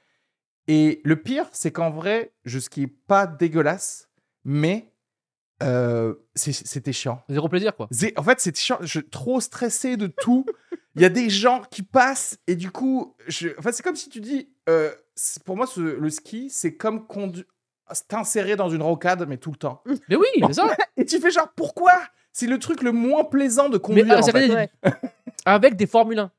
[0.66, 4.08] Et le pire, c'est qu'en vrai, je skie pas dégueulasse,
[4.44, 4.92] mais
[5.62, 7.22] euh, c'était chiant.
[7.28, 7.88] Zéro plaisir, quoi.
[7.92, 8.78] Zé- En fait, c'était chiant.
[8.82, 10.44] Je trop stressé de tout.
[10.98, 13.48] Il y a des gens qui passent et du coup, je...
[13.58, 14.90] enfin, c'est comme si tu dis, euh,
[15.44, 17.44] pour moi, ce- le ski, c'est comme condu...
[18.08, 19.82] t'insérer dans une rocade, mais tout le temps.
[20.08, 20.76] Mais oui, c'est ça.
[20.96, 21.92] Et tu fais genre, pourquoi?
[22.32, 24.06] C'est le truc le moins plaisant de Mais conduire.
[24.10, 24.50] ah, en c'est fait.
[24.50, 24.70] Ouais.
[25.44, 26.30] avec des Formule 1.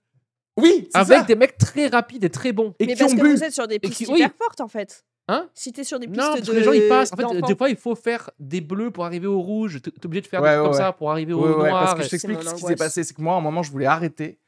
[0.57, 1.23] Oui, c'est Avec ça.
[1.23, 2.75] des mecs très rapides et très bons.
[2.79, 3.31] Et mais qui parce ont que bu.
[3.35, 4.33] vous êtes sur des pistes qui- hyper oui.
[4.37, 5.03] fortes en fait.
[5.29, 5.47] Hein?
[5.53, 7.13] Si t'es sur des pistes Non, parce de que les gens ils passent.
[7.13, 9.79] En fait, des fois, il faut faire des bleus pour arriver au rouge.
[9.81, 10.85] T'es obligé de faire Ouais, des trucs ouais, comme ouais.
[10.87, 11.85] ça pour arriver au noir.
[11.85, 13.03] parce que je t'explique ce qui s'est passé.
[13.03, 14.39] C'est que moi, à un moment, je voulais arrêter.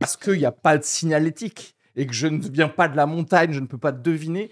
[0.00, 3.06] Parce qu'il n'y a pas de signalétique et que je ne viens pas de la
[3.06, 4.50] montagne, je ne peux pas deviner.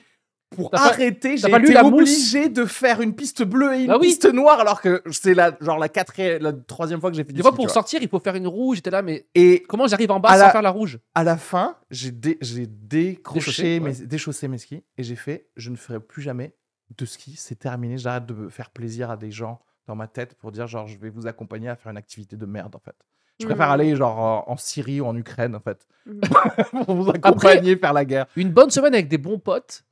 [0.50, 4.06] Pour arrêter, j'ai été obligé de faire une piste bleue et une Bah oui.
[4.06, 7.32] piste noire alors que c'est la, genre la quatrième, la troisième fois que j'ai fait
[7.32, 8.76] du Des fois, ski, pour sortir, il faut faire une rouge.
[8.78, 10.98] J'étais là, mais Et comment j'arrive en bas À sans la- faire la rouge?
[11.14, 14.06] à la fin, j'ai dé- décroché, Déchaussé, mes, ouais.
[14.06, 16.54] déchaussé mes skis et j'ai fait je ne ferai plus jamais
[16.96, 20.50] de ski, c'est terminé, j'arrête de faire plaisir à des gens dans ma tête pour
[20.52, 22.96] dire genre je vais vous accompagner à faire une activité de merde en fait.
[23.40, 23.72] Je préfère Mhm.
[23.72, 26.20] aller genre en, Syrie ou en Ukraine en fait Mhm.
[26.86, 28.26] pour vous accompagner faire la guerre?
[28.36, 29.84] Une bonne semaine avec des bons potes,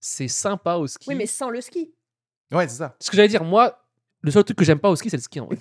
[0.00, 1.06] c'est sympa au ski.
[1.08, 1.92] Oui, mais sans le ski.
[2.52, 2.96] Ouais, c'est ça.
[2.98, 3.84] Ce que j'allais dire, moi,
[4.22, 5.56] le seul truc que j'aime pas au ski, c'est le ski en vrai.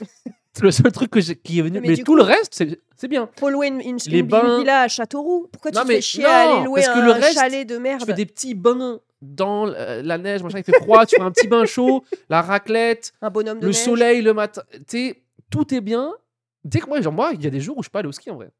[0.54, 1.80] c'est le seul truc que qui est venu.
[1.82, 3.30] Mais Mais, tout coup- le reste, c'est c'est bien.
[3.38, 5.48] Faut louer une, une, Les une bains- villa à Châteauroux.
[5.52, 7.34] Pourquoi Non, tu mais fais chier non, à aller louer parce que un le reste,
[7.36, 8.00] chalet de merde?
[8.02, 11.22] Tu fais des petits bains dans euh, la neige, machin, il fait froid, tu fais
[11.22, 13.84] un petit bain chaud, la raclette, Un bonhomme de le neige.
[13.84, 14.64] soleil le matin.
[14.72, 15.22] Tu sais,
[15.52, 16.14] tout est bien.
[16.64, 18.08] Dès que moi, genre, moi, il y a des jours où je suis pas allé
[18.10, 18.52] au ski en vrai.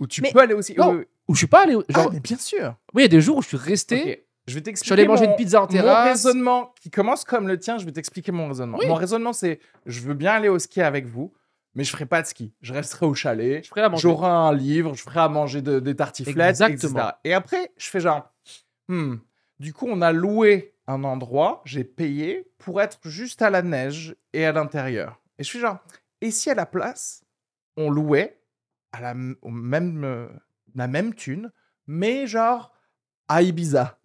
[0.00, 0.74] Où tu Mais- peux aller aussi.
[0.76, 0.90] Non.
[0.92, 1.04] oui, oui.
[1.28, 1.74] Où je suis pas allé.
[1.74, 2.74] au- Ah, Genre, mais bien sûr.
[2.94, 3.96] oui, il y a des jours où je suis resté.
[3.96, 4.94] Ok, Je vais Je t'expliquer.
[4.94, 6.08] suis allé manger mon- une pizza en Mon terrasse.
[6.08, 8.78] raisonnement qui commence comme le tien, je vais t'expliquer mon raisonnement.
[8.78, 8.86] Oui.
[8.86, 11.34] Mon raisonnement, c'est je veux bien aller au ski avec vous,
[11.74, 12.54] mais je ferai pas de ski.
[12.62, 13.62] Je resterai au chalet.
[13.62, 14.00] Je ferai la manger.
[14.02, 16.98] J'aurai un livre, je ferai à manger de- des tartiflettes, Exactement.
[17.00, 17.12] etc.
[17.24, 18.32] Et après, je fais genre,
[18.88, 19.16] hmm,
[19.60, 24.16] du coup, on a loué un endroit, j'ai payé pour être juste à la neige
[24.32, 25.20] et à l'intérieur.
[25.38, 25.76] Et je fais genre,
[26.22, 27.22] et si à la place,
[27.78, 28.40] on louait
[28.92, 30.28] à la, au même, euh,
[30.74, 31.50] la même thune,
[31.86, 32.72] mais genre
[33.28, 33.98] à Ibiza.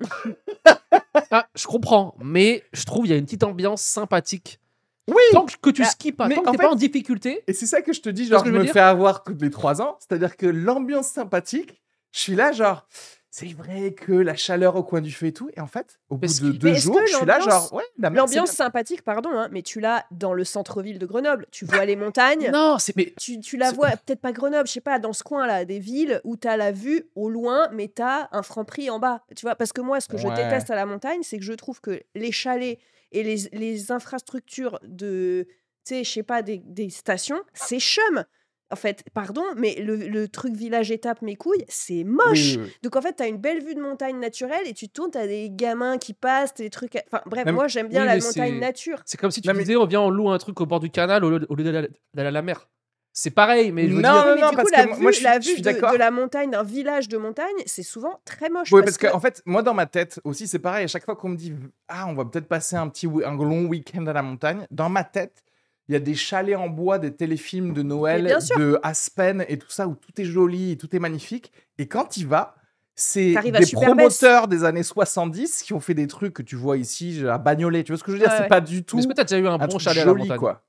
[1.32, 4.60] Ah, je comprends, mais je trouve il y a une petite ambiance sympathique.
[5.08, 6.72] Oui, Tant que, que tu Ah, skis pas, mais tant que en t'es fait- pas
[6.72, 8.72] en difficulté, Et c'est ça que je te dis, genre, je me dire?
[8.74, 9.98] fais avoir tous les trois ans.
[10.00, 11.82] C'est-à-dire que l'ambiance sympathique,
[12.14, 12.88] je suis là, genre,
[13.36, 15.50] c'est vrai que la chaleur au coin du feu et tout.
[15.58, 18.12] Et en fait, au bout de deux jours, je suis là, l'ambiance- genre, ouais, la
[18.12, 21.48] mer, L'ambiance sympathique, pardon, hein, mais tu l'as dans le centre-ville de Grenoble.
[21.50, 22.52] Tu vois les montagnes.
[22.52, 25.24] non, c'est mais Tu, tu la vois, peut-être pas Grenoble, je sais pas, dans ce
[25.24, 28.66] coin-là, des villes où tu as la vue au loin, mais tu as un franc
[28.66, 29.24] prix en bas.
[29.36, 31.54] Tu vois, parce que moi, ce que je déteste à la montagne, c'est que je
[31.54, 32.78] trouve que les chalets
[33.14, 35.56] et les, les infrastructures de, tu
[35.96, 38.26] sais, je sais pas, des, des stations, c'est chum.
[38.74, 42.56] En fait, pardon, mais le, le truc village étape mes couilles, c'est moche.
[42.56, 42.72] oui, oui.
[42.82, 45.18] Donc en fait, tu as une belle vue de montagne naturelle et tu tournes, tu
[45.20, 46.98] as des gamins qui passent, des trucs.
[47.08, 49.00] Enfin bref, Non, moi j'aime bien oui, la montagne nature.
[49.06, 50.80] c'est comme si tu Non, mais- disais on vient on loue un truc au bord
[50.80, 52.68] du canal au lieu, au lieu d'aller d'aller à la mer.
[53.16, 54.96] C'est pareil, mais je veux Non, dire, non, mais du parce coup, que la moi-
[54.96, 55.92] vue, moi, je suis- la je suis vue de, d'accord.
[55.92, 58.72] de la montagne, d'un village de montagne, c'est souvent très moche.
[58.72, 60.86] Oui, parce parce qu'en que- fait, moi, dans ma tête aussi, c'est pareil.
[60.86, 61.54] À chaque fois qu'on me dit,
[61.90, 65.04] ah, on va peut-être passer un petit un long week-end à la montagne, dans ma
[65.04, 65.44] tête,
[65.90, 69.70] il y a des chalets en bois, des téléfilms de Noël, de Aspen et tout
[69.70, 71.52] ça, où tout est joli et tout est magnifique.
[71.78, 72.56] Et quand il va,
[72.96, 76.78] c'est à des promoteurs des années 70 qui ont fait des trucs que tu vois
[76.78, 77.84] ici à Bagnolet.
[77.84, 78.30] Tu vois ce que je veux dire?
[78.30, 78.48] Ouais, C'est ouais.
[78.50, 80.06] pas du tout mais est-ce que t'as déjà eu un, un bon truc chalet à
[80.06, 80.38] la joli, montagne?
[80.40, 80.64] quoi.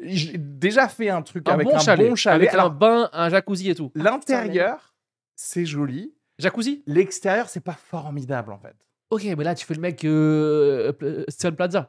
[0.00, 2.48] J'ai déjà fait un truc Un avec bon un chalet, bon chalet.
[2.48, 3.90] avec un bain, un jacuzzi et tout.
[3.94, 4.94] l'intérieur,
[5.34, 6.14] c'est joli.
[6.38, 6.82] Jacuzzi?
[6.86, 8.74] L'extérieur, c'est pas formidable en fait.
[9.10, 10.92] Ok, mais là tu fais le mec euh,
[11.28, 11.88] Steven Plaza.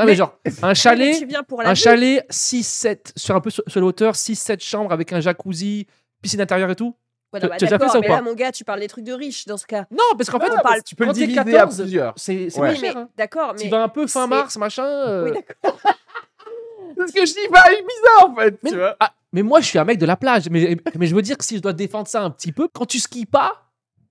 [0.00, 3.40] Ah mais, Mais- genre un chalet, tu viens pour la un chalet 6-7 sur un
[3.40, 5.86] peu sur, sur la hauteur, 6-7 chambres avec un jacuzzi,
[6.22, 6.94] piscine intérieure et tout.
[7.32, 8.52] Ouais, Tu- non, bah, tu as déjà fait ça ou mais pas là, mon gars,
[8.52, 9.84] tu parles des trucs de riches dans ce cas.
[9.90, 10.82] Non, parce qu'en fait, on parle.
[10.82, 12.14] tu peux le diviser 14, à plusieurs.
[12.16, 12.74] C'est c'est Ouais.
[12.80, 13.08] Oui, hein.
[13.18, 13.70] d'accord, Tu mais.
[13.70, 14.84] vas un peu fin c'est- mars, machin.
[14.86, 15.78] euh, Oui, d'accord.
[16.96, 18.96] Parce que je dis pas bizarre en fait, Mais, tu vois.
[18.98, 20.48] ah, mais moi, je suis un mec de la plage.
[20.50, 22.86] Mais, mais je veux dire que si je dois défendre ça un petit peu, quand
[22.86, 23.67] tu skis pas,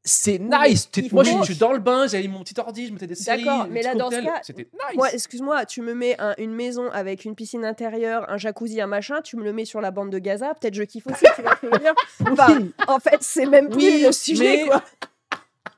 [0.07, 0.89] c'est nice.
[1.11, 3.43] Moi, je, je suis dans le bain, j'avais mon petit ordi, je mettais des séries.
[3.43, 4.95] D'accord, mais là, dans ce cas, C'était nice.
[4.95, 8.87] Moi, excuse-moi, tu me mets un- une maison avec une piscine intérieure, un jacuzzi, un
[8.87, 11.69] machin, tu me le mets sur la bande de Gaza, peut-être je kiffe aussi, tu
[11.79, 11.93] dire
[12.31, 14.83] Enfin, en fait, c'est même plus Oui, le sujet, mais- quoi.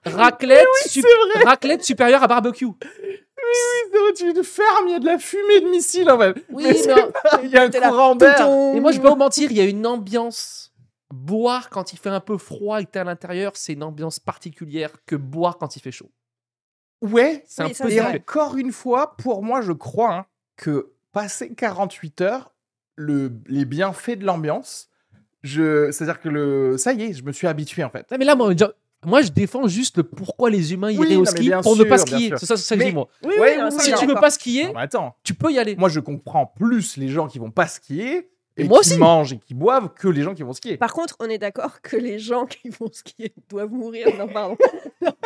[0.05, 1.05] Raclette, sup-
[1.45, 2.67] raclette supérieure à barbecue.
[3.91, 6.35] C'est vrai, tu une ferme, il y a de la fumée de missile en fait.
[6.51, 8.47] Oui, Mais c'est pas- il y a un courant d'air.
[8.75, 10.68] et moi, je vais pas vous mentir, il y a une ambiance.
[11.13, 14.19] Boire quand il fait un peu froid et que t'es à l'intérieur, c'est une ambiance
[14.19, 16.11] particulière que boire quand il fait chaud.
[17.01, 17.43] Ouais.
[17.47, 21.53] C'est Oui, un peu Et encore une fois, pour moi, je crois hein, que passer
[21.53, 22.53] 48 heures,
[22.95, 24.89] le, les bienfaits de l'ambiance,
[25.41, 28.09] je, c'est-à-dire que le, ça y est, je me suis habitué en fait.
[28.11, 28.65] Non, mais là, moi, je-
[29.05, 31.97] moi, je défends juste le pourquoi les humains iraient Oui, au ski pour ne pas
[31.97, 32.33] skier.
[32.37, 33.07] C'est ça, c'est ça que je dis, moi.
[33.23, 35.75] Oui, Ouais, non, Si tu veux pas skier, Non, attends, tu peux y aller.
[35.77, 38.97] moi je comprends plus les gens qui vont pas skier et Moi qui aussi.
[38.97, 40.77] mangent et qui boivent que les gens qui vont skier.
[40.77, 44.07] Par contre, on est d'accord que les gens qui vont skier doivent mourir.
[44.17, 44.57] Non, pardon.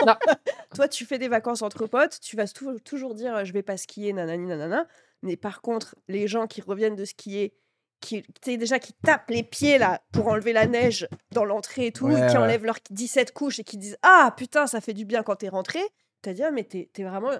[0.06, 0.16] Non.
[0.76, 3.64] Toi, tu fais des vacances entre potes, tu vas tou- toujours dire euh, je vais
[3.64, 4.88] pas skier, nanani, nanana.
[5.22, 7.54] Mais par contre, les gens qui reviennent de skier,
[8.02, 11.88] qui, tu sais, déjà qui tapent les pieds là pour enlever la neige dans l'entrée
[11.88, 12.38] et tout, Ouais, et qui ouais.
[12.44, 15.48] enlèvent leurs 17 couches et qui disent ah putain, ça fait du bien quand t'es
[15.50, 15.80] rentré,
[16.22, 17.32] t'as dit ah, mais t'es t'es vraiment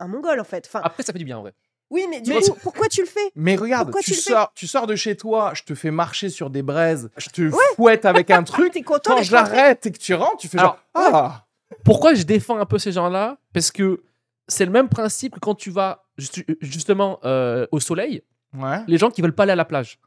[0.00, 0.66] un mongol en fait.
[0.66, 1.54] Enfin, Après, ça fait du bien en vrai.
[1.90, 3.30] Oui, mais du Mais- coup, pourquoi tu le fais?
[3.34, 4.30] Mais regarde, Pourquoi tu, tu le fais?
[4.32, 7.50] sors, tu sors de chez toi, je te fais marcher sur des braises, je te
[7.76, 8.72] fouette avec un truc.
[8.72, 11.46] T'es content Quand l'arrête et que tu rentres, tu fais genre Ah
[11.84, 13.38] Pourquoi je défends un peu ces gens-là?
[13.52, 14.02] Parce que
[14.48, 18.22] c'est le même principe que quand tu vas ju- justement euh, au soleil,
[18.56, 19.98] Ouais, les gens qui veulent pas aller à la plage.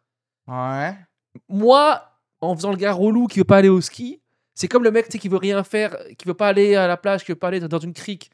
[0.48, 0.96] ouais.
[1.48, 2.02] Moi,
[2.42, 4.20] en faisant le gars relou qui veut pas aller au ski,
[4.54, 7.24] c'est comme le mec qui veut rien faire, qui veut pas aller à la plage,
[7.24, 8.32] qui veut pas aller dans une crique.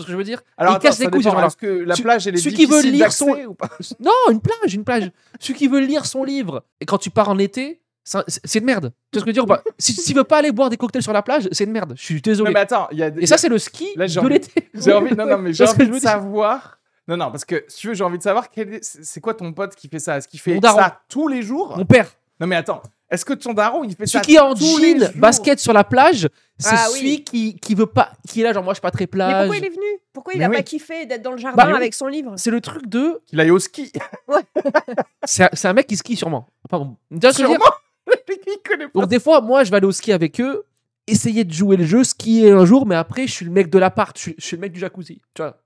[0.00, 1.26] Tu ce que je veux dire Alors, Il attends, casse les couilles.
[1.26, 3.68] Est-ce que la plage, elle est celui qui veut difficile lire son- d'accès ou pas
[4.00, 5.10] Non, une plage, une plage.
[5.38, 8.92] Celui qui veut lire son livre, et quand tu pars en été, c'est de merde.
[9.12, 10.70] Tu vois ce que je veux dire ou pas Si- S'il veut pas aller boire
[10.70, 11.94] des cocktails sur la plage, c'est de merde.
[11.96, 12.52] Je suis Non, désolé.
[12.54, 14.68] mais attends, il y a des- Et ça, c'est le ski Là, de l'été.
[14.74, 16.78] J'ai envie, non, non, mais j'ai envie de savoir.
[17.08, 19.52] Non, non, parce que si tu veux, j'ai envie de savoir est- c'est quoi ton
[19.52, 20.16] pote qui fait ça?
[20.16, 21.76] Est-ce qu'il fait ça tous les jours?
[21.76, 22.06] Mon père.
[22.40, 24.78] Non, mais attends, est-ce que ton daron il fait ça Celui qui est en tous
[24.78, 26.98] les jean, jours basket sur la plage, c'est Ah oui.
[26.98, 29.08] celui qui, qui veut pas, qui est là, genre moi je suis pas très Mais
[29.08, 29.46] plage.
[29.48, 29.86] pourquoi il est venu?
[30.12, 30.56] Pourquoi il Mais a oui.
[30.56, 32.34] pas kiffé d'être dans le jardin Bah, avec son livre?
[32.36, 33.20] C'est le truc de.
[33.26, 33.92] Qu'il aille au ski
[35.24, 36.48] C'est un, c'est un mec qui skie sûrement.
[36.70, 36.96] Enfin, bon.
[37.12, 37.60] Tu vois ce que je veux dire?
[37.62, 39.00] Sûrement Il connaît pas.
[39.00, 40.64] Donc des fois, moi je vais aller au ski avec eux,
[41.06, 43.78] essayer de jouer le jeu, skier un jour, mais après je suis le mec de
[43.78, 45.20] l'appart, je suis, je suis le mec du jacuzzi.
[45.34, 45.56] Tu vois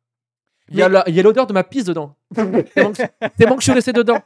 [0.71, 2.17] Il y a Mais- la- il y a l'odeur de ma pisse dedans.
[2.35, 3.03] tellement, que,
[3.39, 4.19] tellement que je suis resté dedans.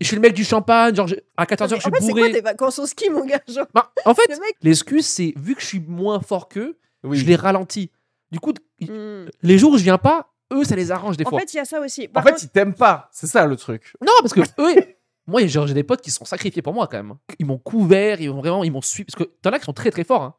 [0.00, 2.12] Je suis le mec du champagne, genre à 14h Mais je suis En fait, c'est
[2.12, 2.32] quoi bourré.
[2.32, 5.66] tes vacances au ski, mon gars Genre, Bah, en fait, l'excuse c'est vu que je
[5.66, 7.18] suis moins fort qu'eux, Oui.
[7.18, 7.90] je les ralentis.
[8.30, 9.26] Du coup, Hmm.
[9.42, 11.40] les jours où je viens pas, eux ça les arrange des En fois.
[11.40, 12.08] fait, il y a ça aussi.
[12.14, 13.10] En fait, contre, il t'aime pas.
[13.12, 13.92] C'est ça le truc.
[14.00, 14.74] Non, parce que eux,
[15.26, 17.14] moi, j'ai des potes qui se sont sacrifiés pour moi quand même.
[17.38, 19.04] Ils m'ont couvert, ils m'ont vraiment, ils m'ont suivi.
[19.04, 20.22] Parce que t'en as qui sont très très forts.
[20.22, 20.34] hein.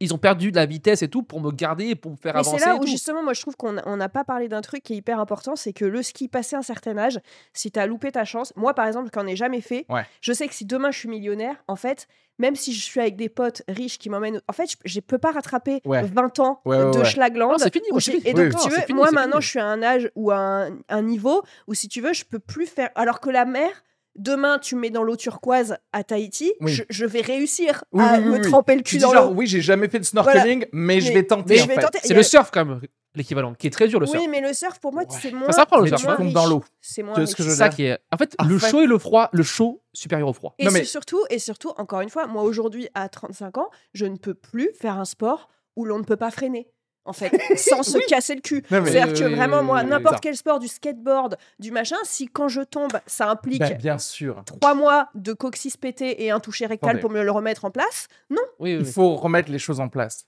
[0.00, 2.34] Ils ont perdu de la vitesse et tout pour me garder et pour me faire
[2.34, 2.58] mais avancer.
[2.58, 2.86] c'est là et où tout.
[2.88, 5.54] justement, moi, je trouve qu'on on n'a pas parlé d'un truc qui est hyper important,
[5.56, 7.20] c'est que le ski passé un certain âge,
[7.52, 10.04] si t'as loupé ta chance, moi par exemple, quand ai jamais fait, Ouais.
[10.20, 13.14] je sais que si demain je suis millionnaire, en fait, même si je suis avec
[13.14, 16.02] des potes riches qui m'emmènent, en fait, je, je peux pas rattraper Ouais.
[16.02, 17.04] 20 ans Ouais, ouais, de ouais.
[17.04, 17.52] schlagland.
[17.52, 17.86] Non, c'est fini.
[18.24, 19.42] Et donc, Oui, tu non, veux, fini, moi maintenant, fini.
[19.42, 22.24] je suis à un âge ou à un, un niveau où, si tu veux, je
[22.24, 22.90] peux plus faire.
[22.96, 23.70] Alors que la mer,
[24.16, 26.72] demain, tu me mets dans l'eau turquoise à Tahiti, Oui.
[26.72, 29.30] je, je vais réussir Oui, à oui, me tremper le cul dans l'eau.
[29.34, 31.74] oui, j'ai jamais fait de snorkeling, mais, je Mais- vais tenter mais en je vais
[31.76, 31.80] fait.
[31.80, 31.98] tenter.
[32.02, 32.80] C'est le surf quand même,
[33.14, 34.20] l'équivalent, qui est très dur le surf.
[34.20, 35.08] Oui, mais le surf, pour moi, Ouais.
[35.20, 35.50] c'est moins.
[35.52, 36.16] s'apprend, le c'est surf.
[36.16, 36.64] Tu tombes dans l'eau.
[36.80, 37.98] C'est moins ce C'est ça qui est.
[38.12, 40.54] En fait, En le fait- chaud et le froid, le chaud supérieur au froid.
[40.58, 44.06] Et Non, mais- surtout, et surtout, encore une fois, moi aujourd'hui, à 35 ans, je
[44.06, 46.68] ne peux plus faire un sport où l'on ne peut pas freiner.
[47.06, 48.62] En fait, sans se casser le cul.
[48.68, 52.92] C'est-à-dire que vraiment, moi, n'importe quel sport, du skateboard, du machin, si quand je tombe,
[53.06, 54.42] ça implique Bah, bien sûr.
[54.46, 57.00] trois mois de coccyx pété et un toucher rectal Attendez.
[57.02, 58.38] pour me le remettre en place, non.
[58.58, 58.92] Oui, oui, Il oui.
[58.92, 60.26] faut remettre les choses en place.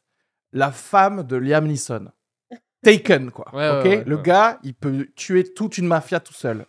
[0.52, 2.08] La femme de Liam Neeson.
[2.82, 3.46] Taken, quoi.
[3.54, 4.22] Ouais, ok ouais, ouais, le ouais.
[4.22, 6.66] gars, il peut tuer toute une mafia tout seul.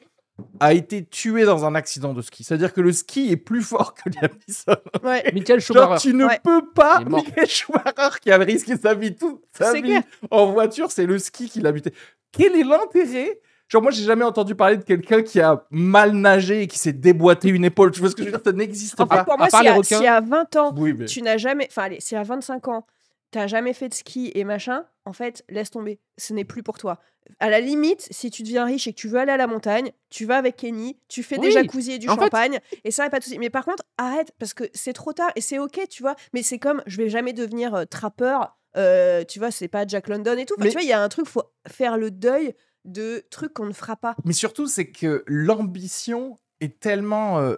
[0.60, 2.44] A été tué dans un accident de ski.
[2.44, 4.76] C'est-à-dire que le ski est plus fort que Liam Neeson.
[5.04, 5.24] Ouais.
[5.34, 6.10] Michael Genre, Schumacher.
[6.10, 6.40] tu ne Ouais.
[6.44, 7.00] peux pas.
[7.02, 10.04] Michael Schumacher qui avait risqué sa vie toute sa C'est vie clair.
[10.30, 11.92] en voiture, c'est le ski qui l'a buté.
[12.32, 13.40] Quel est l'intérêt?
[13.68, 16.94] Genre, moi, j'ai jamais entendu parler de quelqu'un qui a mal nagé et qui s'est
[16.94, 17.92] déboîté une épaule.
[17.92, 18.42] Tu vois ce que je veux dire?
[18.44, 19.24] Ça n'existe pas.
[19.24, 19.98] pour à moi, part si les à, requins.
[20.00, 21.06] si à 20 ans, Oui, mais...
[21.06, 21.68] tu n'as jamais.
[21.70, 22.86] Enfin, allez, si à 25 ans,
[23.32, 26.00] tu n'as jamais fait de ski et machin, en fait, laisse tomber.
[26.18, 27.00] Ce n'est plus pour toi.
[27.40, 29.92] À la limite, si tu deviens riche et que tu veux aller à la montagne,
[30.10, 31.54] tu vas avec Kenny, tu fais des Oui.
[31.54, 33.38] jacuzzi et du fait- champagne, et ça, y a pas de souci.
[33.38, 36.16] Mais par contre, arrête, parce que c'est trop tard et c'est ok, tu vois.
[36.34, 40.08] Mais c'est comme, je vais jamais devenir euh, trappeur, euh, tu vois, c'est pas Jack
[40.08, 40.54] London et tout.
[40.58, 42.54] Enfin, Mais- Tu vois, il y a un truc, faut faire le deuil
[42.86, 44.16] de trucs qu'on ne fera pas.
[44.24, 47.56] Mais surtout, c'est que l'ambition est tellement euh,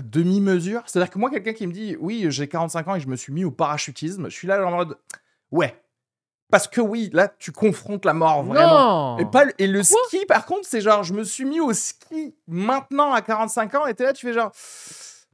[0.00, 0.82] demi-mesure.
[0.86, 3.32] C'est-à-dire que moi, quelqu'un qui me dit Oui, j'ai 45 ans et je me suis
[3.32, 4.96] mis au parachutisme, je suis là en mode
[5.50, 5.78] Ouais.
[6.50, 9.16] Parce que oui, là, tu confrontes la mort vraiment.
[9.16, 11.60] Non Et, pas, le- et le ski, par contre, c'est genre, je me suis mis
[11.60, 14.52] au ski maintenant à 45 ans, et t'es là, tu fais genre.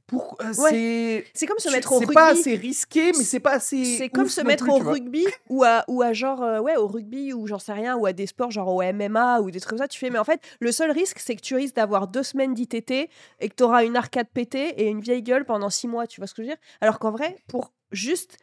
[0.09, 1.25] Pourquoi C'est.
[1.33, 2.13] C'est comme se mettre au C'est rugby.
[2.13, 3.83] pas assez risqué, mais c'est pas assez.
[3.97, 6.87] C'est comme se mettre plus, au rugby ou à, ou à genre, euh, ouais, au
[6.87, 9.69] rugby ou j'en sais rien, ou à des sports genre au MMA ou des trucs
[9.69, 9.87] comme ça.
[9.87, 12.53] Tu fais, mais en fait, le seul risque, c'est que tu risques d'avoir deux semaines
[12.53, 13.09] d'ITT et
[13.49, 16.07] que tu auras une arcade pétée et une vieille gueule pendant six mois.
[16.07, 16.61] Tu vois ce que je veux dire?
[16.81, 18.37] Alors qu'en vrai, pour juste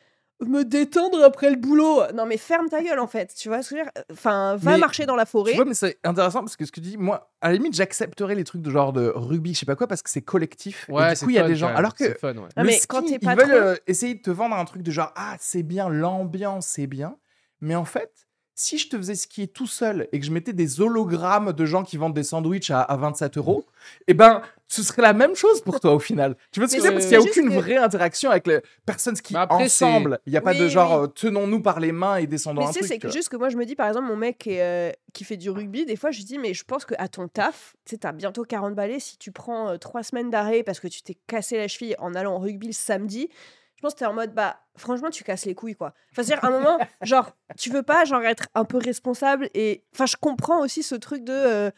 [0.45, 3.33] me détendre après le boulot, non mais ferme ta gueule en fait.
[3.35, 4.03] Tu vois ce que je veux dire?
[4.13, 5.55] Enfin, va Mais marcher dans la Tu forêt.
[5.55, 8.35] vois, mais c'est intéressant parce que ce que tu dis, moi, à la limite, j'accepterais
[8.35, 10.87] les trucs de genre de rugby, je sais pas quoi, parce que c'est collectif.
[10.91, 11.75] Ouais, et du coup, il y a des gens.
[11.75, 12.49] Alors que C'est fun, ouais.
[12.57, 14.83] Le mais ski, quand t'es ils patron- veulent euh, essayer de te vendre un truc
[14.83, 17.17] de genre ah c'est bien l'ambiance c'est bien
[17.63, 18.26] mais en fait
[18.59, 21.85] si je te faisais skier tout seul et que je mettais des hologrammes de gens
[21.85, 23.67] qui vendent des sandwichs à, à 27 euros,
[24.09, 26.37] eh ben, ce serait la même chose pour toi au final.
[26.53, 27.07] Tu vois ce que Mais je veux dire?
[27.09, 29.85] c'est- Parce qu'il n'y a aucune que- vraie interaction avec les personnes qui après, c'est-
[29.85, 30.21] ensemble.
[30.25, 31.05] Il n'y a pas de genre oui.
[31.05, 32.85] euh, tenons-nous par les mains et descendons Mais un truc.
[32.87, 35.25] c'est juste que moi, je me dis, par exemple, mon mec qui, est, euh, qui
[35.25, 37.91] fait du rugby, des fois, je lui dis, mais je pense qu'à ton taf, tu
[37.91, 39.01] sais, t'as bientôt 40 balais.
[39.01, 42.15] Si tu prends euh, trois semaines d'arrêt parce que tu t'es cassé la cheville en
[42.15, 43.29] allant au rugby le samedi,
[43.77, 45.93] je pense que t'es en mode, bah, franchement, tu casses les couilles, quoi.
[46.11, 49.85] Enfin, c'est-à-dire, à un moment, genre, tu veux pas, genre, être un peu responsable et.
[49.95, 51.33] Enfin, je comprends aussi ce truc de.
[51.33, 51.71] euh,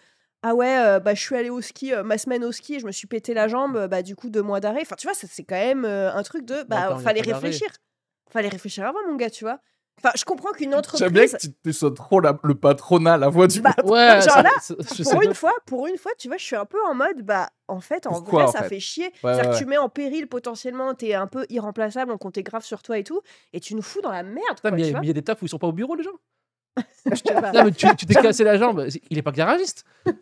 [0.42, 2.78] ah ouais, euh, bah, je suis allé au ski, euh, ma semaine au ski, et
[2.78, 4.82] je me suis pété la jambe, bah, du coup, deux mois d'arrêt.
[4.82, 6.62] Enfin, tu vois, c'est quand même un truc de.
[6.62, 7.68] Bah, a fallait réfléchir.
[8.30, 9.60] Fallait réfléchir avant, mon gars, tu vois.
[9.98, 11.00] Enfin, je comprends qu'une entreprise.
[11.00, 13.92] J'aime bien que tu, tu sois trop la- le patronat, la voix du Bah, patron.
[13.92, 15.24] Ouais, Genre là, ça- pour pas.
[15.24, 17.80] une fois, pour une fois, tu vois, je suis un peu en mode, bah, en
[17.80, 19.04] fait, en Pourquoi, vrai, en ça fait fait chier.
[19.06, 22.42] Ouais, C'est-à-dire ouais, que tu mets en péril potentiellement, t'es un peu irremplaçable, on comptait
[22.42, 23.20] grave sur toi et tout,
[23.52, 25.22] et tu nous fous dans la merde, quoi, il y mais il y a des
[25.22, 26.10] tafs où ils sont pas au bureau, les gens?
[27.06, 28.86] Je te- Non, mais tu tu t'es cassé la jambe.
[29.10, 29.84] Il est pas garagiste.
[30.06, 30.12] Non,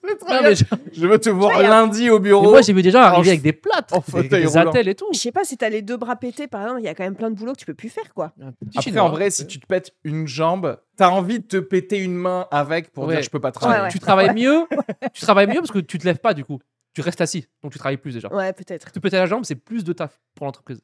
[0.43, 2.51] mais je- Je veux te voir lundi au mais bureau.
[2.51, 4.71] moi, j'ai vu des gens en arriver avec des plates, en avec fauteuil des roulant.
[4.71, 5.07] attelles et tout.
[5.13, 7.05] Je sais pas si t'as les deux bras pétés, par exemple, il y a quand
[7.05, 8.33] même plein de boulot que tu peux plus faire, quoi.
[8.41, 11.99] Après, chinois, en vrai, si tu te pètes une jambe, t'as envie de te péter
[11.99, 13.15] une main avec pour Ouais.
[13.15, 13.81] dire je peux pas Tu- travailler.
[13.81, 13.93] Ouais, ouais.
[13.93, 14.67] tu travailles mieux,
[15.15, 16.59] tu travailles mieux parce que tu te lèves pas du coup.
[16.95, 18.33] Tu restes assis, donc tu travailles plus déjà.
[18.33, 18.91] Ouais, peut-être.
[18.91, 20.81] Te péter la jambe, c'est plus de taf pour l'entreprise.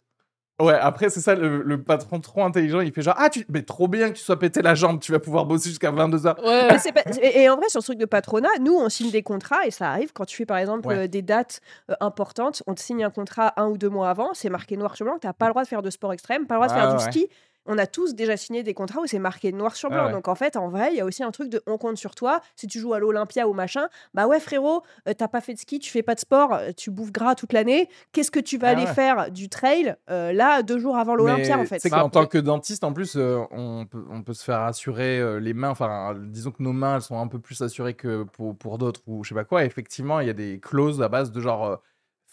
[0.64, 3.44] Ouais, après, c'est ça, le, le patron trop intelligent, il fait genre, ah, tu...
[3.48, 6.40] mais trop bien que tu sois pété la jambe, tu vas pouvoir bosser jusqu'à 22h.
[6.44, 6.68] Ouais.
[6.94, 9.66] Pas- Et, et en vrai, sur ce truc de patronat, nous, on signe des contrats
[9.66, 10.96] et ça arrive quand tu fais par exemple Ouais.
[10.98, 12.62] euh, des dates euh, importantes.
[12.66, 15.18] On te signe un contrat un ou deux mois avant, c'est marqué noir sur blanc,
[15.20, 16.88] tu n'as pas le droit de faire de sport extrême, pas le droit de Ouais,
[16.88, 17.29] faire du ski.
[17.66, 20.01] On a tous déjà signé des contrats où c'est marqué noir sur blanc.
[20.01, 20.12] Ouais, ouais.
[20.12, 22.14] Donc en fait, en vrai, il y a aussi un truc de on compte sur
[22.16, 22.40] toi.
[22.57, 25.59] Si tu joues à l'Olympia ou machin, bah ouais, frérot, euh, t'as pas fait de
[25.61, 27.88] ski, tu fais pas de sport, euh, tu bouffes gras toute l'année.
[28.12, 28.94] Qu'est-ce que tu vas Ah aller ouais.
[28.94, 31.79] faire du trail euh, là, deux jours avant l'Olympia en fait?
[31.79, 34.42] C'est Bah, qu'en après- tant que dentiste, en plus, euh, on, peut, on peut se
[34.42, 35.70] faire assurer euh, les mains.
[35.70, 39.03] Enfin, disons que nos mains, elles sont un peu plus assurées que pour, pour d'autres
[39.07, 39.62] ou je sais pas quoi.
[39.62, 41.81] Et effectivement, il y a des clauses à base de genre,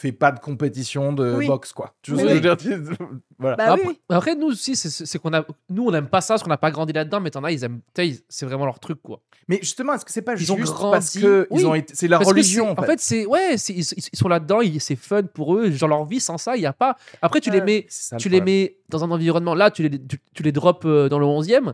[0.01, 1.47] fais pas de compétition de Oui.
[1.47, 1.93] boxe, quoi.
[2.01, 2.97] Tu vois Oui, ce que je veux dire?
[3.38, 3.55] Voilà.
[3.55, 3.99] Bah après, oui.
[4.09, 6.71] après, nous aussi, c'est- qu'on a, nous on n'aime pas ça parce qu'on n'a pas
[6.71, 7.79] grandi là-dedans, mais t'en as, ils aiment,
[8.27, 9.21] c'est vraiment leur truc quoi.
[9.47, 10.91] Mais justement, est-ce que c'est pas Ils ont juste grandi.
[10.91, 11.62] parce que Oui.
[11.62, 11.95] ils ont été...
[11.95, 12.99] c'est la Parce religion, en fait?
[12.99, 16.57] c'est ouais, ils, ils sont là-dedans, c'est fun pour eux, genre leur vie sans ça,
[16.57, 16.97] il y a pas.
[17.21, 20.17] Après, tu les mets, le tu les mets dans un environnement là, tu les, tu,
[20.33, 21.73] tu les drops euh, dans le 11e,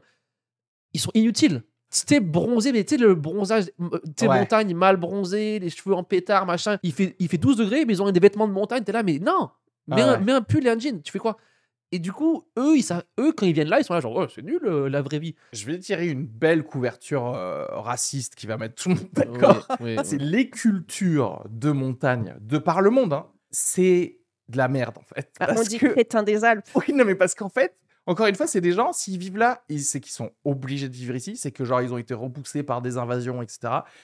[0.93, 1.63] ils sont inutiles.
[1.95, 4.39] C'était bronzé, mais tu sais, le bronzage, euh, tu sais, Ouais.
[4.39, 6.77] montagne mal bronzé, les cheveux en pétard, machin.
[6.83, 8.83] Il fait, il fait 12 degrés, mais ils ont des vêtements de montagne.
[8.83, 9.49] T'es là, mais non,
[9.87, 11.37] mets, Ah un, mets un pull et un jean, tu fais quoi?
[11.91, 14.15] Et du coup, eux, ils, sa- eux, quand ils viennent là, ils sont là, genre,
[14.17, 15.35] Ouais, c'est nul euh, la vraie vie.
[15.53, 19.65] Je vais tirer une belle couverture euh, raciste qui va mettre tout le monde d'accord.
[20.03, 23.13] C'est les cultures de montagne de par le monde.
[23.13, 23.27] hein.
[23.51, 24.17] C'est
[24.49, 25.31] de la merde, en fait.
[25.39, 26.67] Ah, on dit que- crétin des Alpes.
[26.75, 27.73] Oui, non, mais parce qu'en fait,
[28.07, 31.15] encore une fois, c'est des gens, s'ils vivent là, c'est qu'ils sont obligés de vivre
[31.15, 33.59] ici, c'est que genre, ils ont été repoussés par des invasions, etc.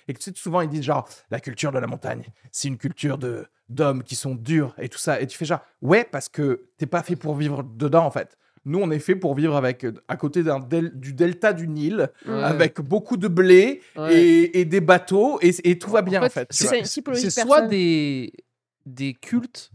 [0.08, 2.78] Et que tu sais, souvent, ils disent genre, la culture de la montagne, c'est une
[2.78, 5.22] culture de d'hommes qui sont durs et tout ça.
[5.22, 8.38] Et tu fais genre, ouais, parce que t'es pas fait pour vivre dedans, en fait.
[8.66, 12.44] Nous, on est fait pour vivre avec, à côté del- du delta du Nil, Ouais.
[12.44, 14.14] avec beaucoup de blé Ouais.
[14.16, 16.48] et, et des bateaux, et, et tout va bien, en fait.
[16.52, 17.16] c'est- vois.
[17.16, 18.34] C'est soit des,
[18.86, 19.72] des cultes,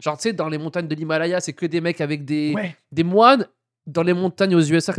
[0.00, 2.76] genre, tu sais, dans les montagnes de l'Himalaya, c'est que des mecs avec des, Ouais.
[2.92, 3.46] des moines.
[3.86, 4.94] Dans les montagnes aux USA,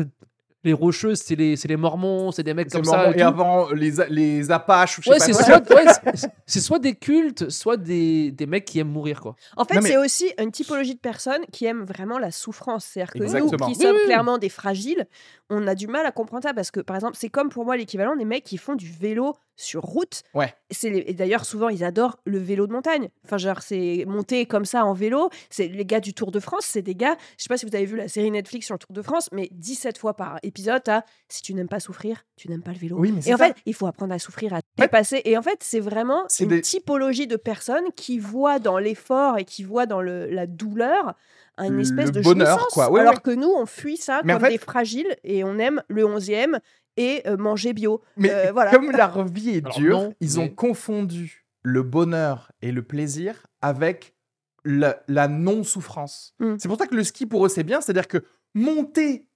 [0.64, 3.12] les rocheuses, c'est les, c'est les mormons, c'est des mecs comme ça.
[3.16, 5.44] et avant, les, A- les Apaches, ou je sais Ouais, pas c'est quoi.
[5.44, 9.36] soit, ouais, c'est- c'est soit des cultes, soit des, des mecs qui aiment mourir, quoi.
[9.58, 12.86] En fait, mais- c'est aussi une typologie de personnes qui aiment vraiment la souffrance.
[12.86, 13.68] C'est-à-dire que Exactement.
[13.68, 14.06] nous, qui Oui, sommes oui, oui.
[14.06, 15.06] clairement des fragiles,
[15.52, 17.78] on a du mal à comprendre ça parce que, par exemple, c'est comme pour moi
[17.78, 20.24] l'équivalent des mecs qui font du vélo sur route.
[20.34, 20.54] Ouais.
[20.84, 23.10] Les- Et d'ailleurs, souvent, ils adorent le vélo de montagne.
[23.24, 25.30] Enfin, genre, c'est monter comme ça en vélo.
[25.50, 27.16] C'est les gars du Tour de France, c'est des gars.
[27.38, 29.30] Je sais pas si vous avez vu la série Netflix sur le Tour de France,
[29.32, 30.82] mais 17 fois par épisode,
[31.30, 32.98] si tu n'aimes pas souffrir, tu n'aimes pas le vélo.
[33.00, 33.48] Oui, mais Et en ça.
[33.48, 35.22] fait, il faut apprendre à souffrir, à dépasser.
[35.26, 39.46] Et en fait, c'est vraiment une des- typologie de personnes qui voient dans l'effort et
[39.46, 41.14] qui voient dans le, la douleur
[41.58, 42.92] une Le espèce de bonheur, quoi.
[42.92, 43.20] Ouais, alors ouais.
[43.24, 46.04] que nous, on fuit ça Mais en comme fait- des fragiles et on aime le
[46.06, 46.60] 11e
[46.98, 48.02] et euh, manger bio.
[48.18, 48.72] Mais Euh, voilà.
[48.72, 52.84] comme leur vie est Alors dure, non, ils ont mais- confondu le bonheur et le
[52.84, 54.16] plaisir avec
[54.64, 56.34] la, la non-souffrance.
[56.40, 56.56] Mm.
[56.60, 57.82] C'est pour ça que le ski, pour eux, c'est bien.
[57.82, 59.28] C'est-à-dire que monter,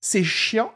[0.00, 0.72] c'est chiant.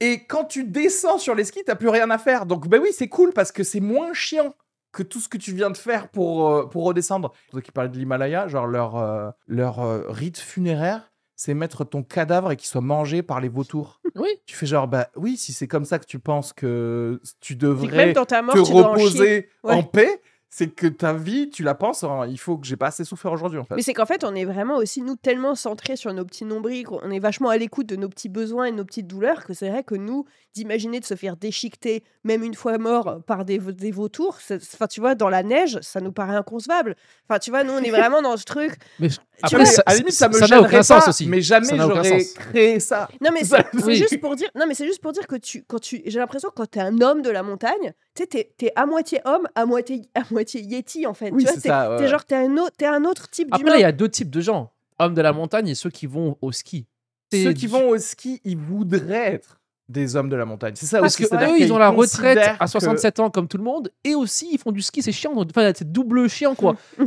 [0.00, 2.46] Et quand tu descends sur les skis, t'as plus rien à faire.
[2.46, 4.54] Donc, ben oui, c'est cool parce que c'est moins chiant
[4.92, 7.32] que tout ce que tu viens de faire pour, euh, pour redescendre.
[7.50, 12.02] Toi qui parlais de l'Himalaya, genre leur, euh, leur euh, rite funéraire, c'est mettre ton
[12.02, 14.00] cadavre et qu'il soit mangé par les vautours.
[14.14, 14.28] Oui.
[14.46, 18.12] Tu fais genre, bah oui, si c'est comme ça que tu penses que tu devrais
[18.42, 19.74] mort, te tu en reposer Ouais.
[19.74, 20.20] en paix,
[20.56, 23.32] c'est que ta vie, tu la penses, en, il faut que j'ai pas assez souffert
[23.32, 23.74] aujourd'hui en fait.
[23.74, 26.84] Mais c'est qu'en fait, on est vraiment aussi, nous, tellement centrés sur nos petits nombrils,
[26.84, 29.52] qu'on est vachement à l'écoute de nos petits besoins et de nos petites douleurs, que
[29.52, 33.58] c'est vrai que nous, d'imaginer de se faire déchiqueter, même une fois mort, par des,
[33.58, 36.94] des vautours, enfin, tu vois, dans la neige, ça nous paraît inconcevable.
[37.28, 38.74] Enfin, tu vois, nous, on est vraiment dans ce truc.
[39.00, 39.08] Mais
[39.42, 41.26] Après, vois, ça- à la limite, ça me ça n'a gênerait aucun pas, sens aussi.
[41.26, 42.32] mais jamais j'aurais sens.
[42.34, 43.08] créé ça.
[43.20, 43.96] Non, mais Ça- c'est Oui.
[43.96, 44.48] juste pour dire.
[44.54, 46.78] Non, mais c'est juste pour dire que tu, quand tu, j'ai l'impression que quand t'es
[46.80, 50.22] un homme de la montagne, tu sais, t'es, t'es à moitié homme, à moitié, à
[50.30, 51.30] moitié yeti en fait.
[51.30, 52.08] Oui, tu vois, c'est t'es, ça, ouais, t'es ouais.
[52.10, 53.72] genre t'es un autre, t'es un autre type Après, d'humain.
[53.72, 54.70] là, il y a deux types de gens.
[54.98, 56.86] Hommes de la montagne et ceux qui vont au ski.
[57.32, 60.74] Ceux qui vont au ski, ils voudraient être des hommes de la montagne.
[60.76, 61.24] C'est ça Parce aussi.
[61.24, 63.90] que c'est-à-dire eux, ils ont la retraite à que- 67 ans comme tout le monde,
[64.04, 65.34] et aussi ils font du ski, c'est chiant.
[65.36, 66.76] Enfin, c'est double chiant quoi.
[66.98, 67.06] Mm.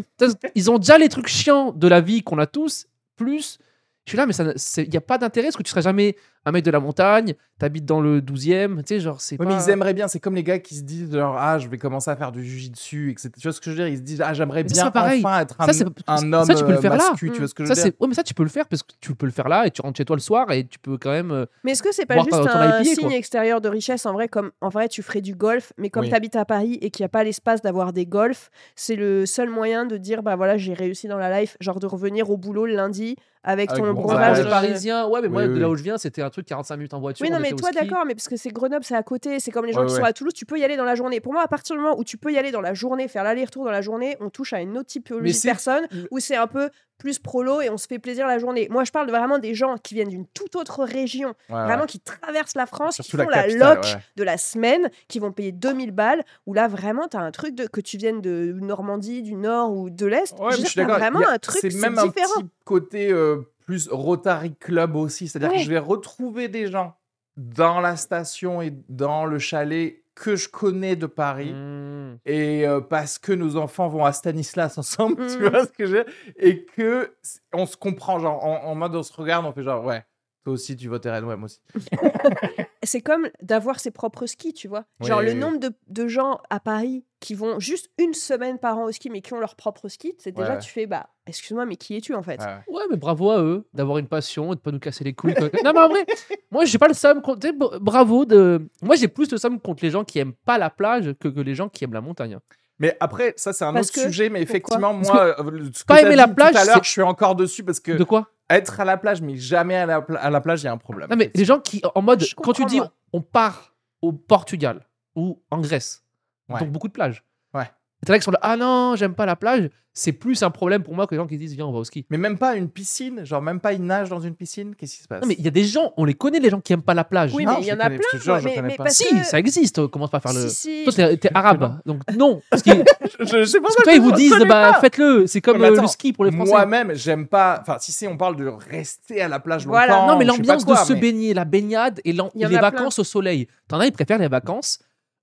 [0.56, 3.58] Ils ont déjà les trucs chiants de la vie qu'on a tous, plus.
[4.06, 6.16] Je suis là, mais il n'y a pas d'intérêt parce que tu seras jamais
[6.48, 9.54] un mec de la montagne, t'habites dans le 12e, tu sais, genre c'est Ouais, pas.
[9.54, 10.08] mais ils aimeraient bien.
[10.08, 12.44] C'est comme les gars qui se disent genre ah je vais commencer à faire du
[12.44, 13.30] jujitsu, etc.
[13.38, 13.88] Tu vois ce que je veux dire?
[13.90, 16.64] Ils se disent ah j'aimerais bien enfin être un, Ça, c'est- un homme ça, tu
[16.64, 17.12] peux le faire là.
[17.18, 17.86] Tu vois ce que je veux dire?
[18.00, 19.72] Ouais, mais ça, tu peux le faire parce que tu peux le faire là et
[19.72, 21.32] tu rentres chez toi le soir et tu peux quand même.
[21.32, 24.06] euh, Mais est-ce que c'est pas juste ton- ton un IPA, signe extérieur de richesse
[24.06, 26.10] en vrai comme en vrai tu ferais du golf mais comme Oui.
[26.10, 29.26] tu habites à Paris et qu'il n'y a pas l'espace d'avoir des golfs c'est le
[29.26, 32.38] seul moyen de dire bah voilà j'ai réussi dans la life genre de revenir au
[32.38, 34.18] boulot le lundi avec Avec ton bronzage.
[34.18, 36.78] Pour bronzage parisien, ouais, mais moi, de là où je viens, c'était un truc 45
[36.78, 37.24] minutes en voiture.
[37.26, 39.40] Oui, non, on mais toi, d'accord, mais parce que c'est Grenoble, c'est à côté.
[39.40, 40.00] C'est comme les gens Ouais, qui ouais.
[40.00, 41.20] sont à Toulouse, tu peux y aller dans la journée.
[41.20, 43.24] Pour moi, à partir du moment où tu peux y aller dans la journée, faire
[43.24, 46.48] l'aller-retour dans la journée, on touche à une autre typologie de personnes où c'est un
[46.48, 46.70] peu
[47.00, 48.68] plus prolo et on se fait plaisir la journée.
[48.72, 51.86] Moi, je parle de vraiment des gens qui viennent d'une toute autre région, Ouais, vraiment
[51.86, 55.32] qui traversent la France, qui font la la, capitale, loc de la semaine, qui vont
[55.32, 58.56] payer 2000 balles, où là, vraiment, tu as un truc de, que tu viennes de
[58.62, 60.36] Normandie, du Nord ou de l'Est.
[60.38, 62.42] Vraiment a- un truc C'est même un différent.
[62.42, 65.28] petit côté euh, plus Rotary Club aussi.
[65.28, 66.96] C'est-à-dire que je vais retrouver des gens
[67.36, 71.54] dans la station et dans le chalet que je connais de Paris.
[71.54, 72.18] Mmh.
[72.26, 75.50] Et euh, parce que nos enfants vont à Stanislas ensemble, tu Mhm.
[75.50, 76.14] vois ce que je veux dire?
[76.38, 77.14] Et que
[77.54, 80.04] on se comprend, genre en, en mode on se regarde, on fait genre ouais,
[80.48, 81.60] toi aussi tu votes RN, ouais, moi aussi.
[82.84, 84.86] c'est comme d'avoir ses propres skis, tu vois.
[85.02, 85.42] Genre Oui, le oui, oui.
[85.42, 89.10] nombre de, de gens à Paris qui vont juste une semaine par an au ski,
[89.10, 90.60] mais qui ont leur propre ski, c'est déjà, Ouais.
[90.60, 92.40] tu fais, bah, excuse-moi, mais qui es-tu en fait?
[92.40, 92.76] Ouais, ouais.
[92.78, 95.34] Ouais, mais bravo à eux d'avoir une passion et de pas nous casser les couilles.
[95.34, 95.50] quoi.
[95.66, 96.06] non, mais en vrai,
[96.50, 97.46] moi, j'ai pas le somme contre.
[97.82, 98.70] Bravo de.
[98.82, 101.56] Moi, j'ai plus somme contre les gens qui aiment pas la plage que, que les
[101.56, 102.38] gens qui aiment la montagne.
[102.80, 105.88] Mais après, ça c'est un Parce autre que- sujet, mais effectivement, moi, euh, ce que
[105.88, 107.94] pas t'as aimer dit la tout plage, à l'heure, je suis encore dessus parce que
[107.94, 110.66] De quoi être à la plage, mais jamais à la, pla- à la plage, il
[110.66, 111.10] y a un problème.
[111.10, 112.92] Non, mais les gens qui, en mode, Je quand tu dis moi.
[113.14, 114.86] on part au Portugal
[115.16, 116.04] ou en Grèce,
[116.50, 116.60] Ouais.
[116.62, 117.26] donc beaucoup de plages.
[117.54, 117.70] Ouais.
[118.08, 120.52] Et t'as là qui sont là, ah non, j'aime pas la plage, c'est plus un
[120.52, 122.06] problème pour moi que les gens qui disent viens, on va au ski.
[122.12, 125.02] Mais même pas une piscine, genre même pas une nage dans une piscine, qu'est-ce qui
[125.04, 125.22] se passe?
[125.24, 126.94] Non, mais il y a des gens, on les connaît, les gens qui aiment pas
[126.94, 127.34] la plage.
[127.34, 128.90] Oui, Non, mais il y en a plein.
[128.90, 130.48] Si, ça existe, euh, commence pas à faire le.
[130.48, 132.42] Si, si, Toi, t'es, arabe, donc non.
[132.52, 132.86] Parce qu'ils
[133.20, 135.26] je, je sais pas parce que toi, ils vous disent, bah, faites-le.
[135.26, 136.52] C'est comme euh, le ski pour les Français.
[136.52, 137.58] Moi-même, j'aime pas.
[137.60, 139.94] Enfin, si c'est on parle de rester à la plage Voilà.
[139.94, 140.08] longtemps.
[140.14, 143.48] non, mais l'ambiance de se baigner, la baignade et, les vacances au soleil.
[143.68, 144.80] T'en as, ils préfèrent les vacances.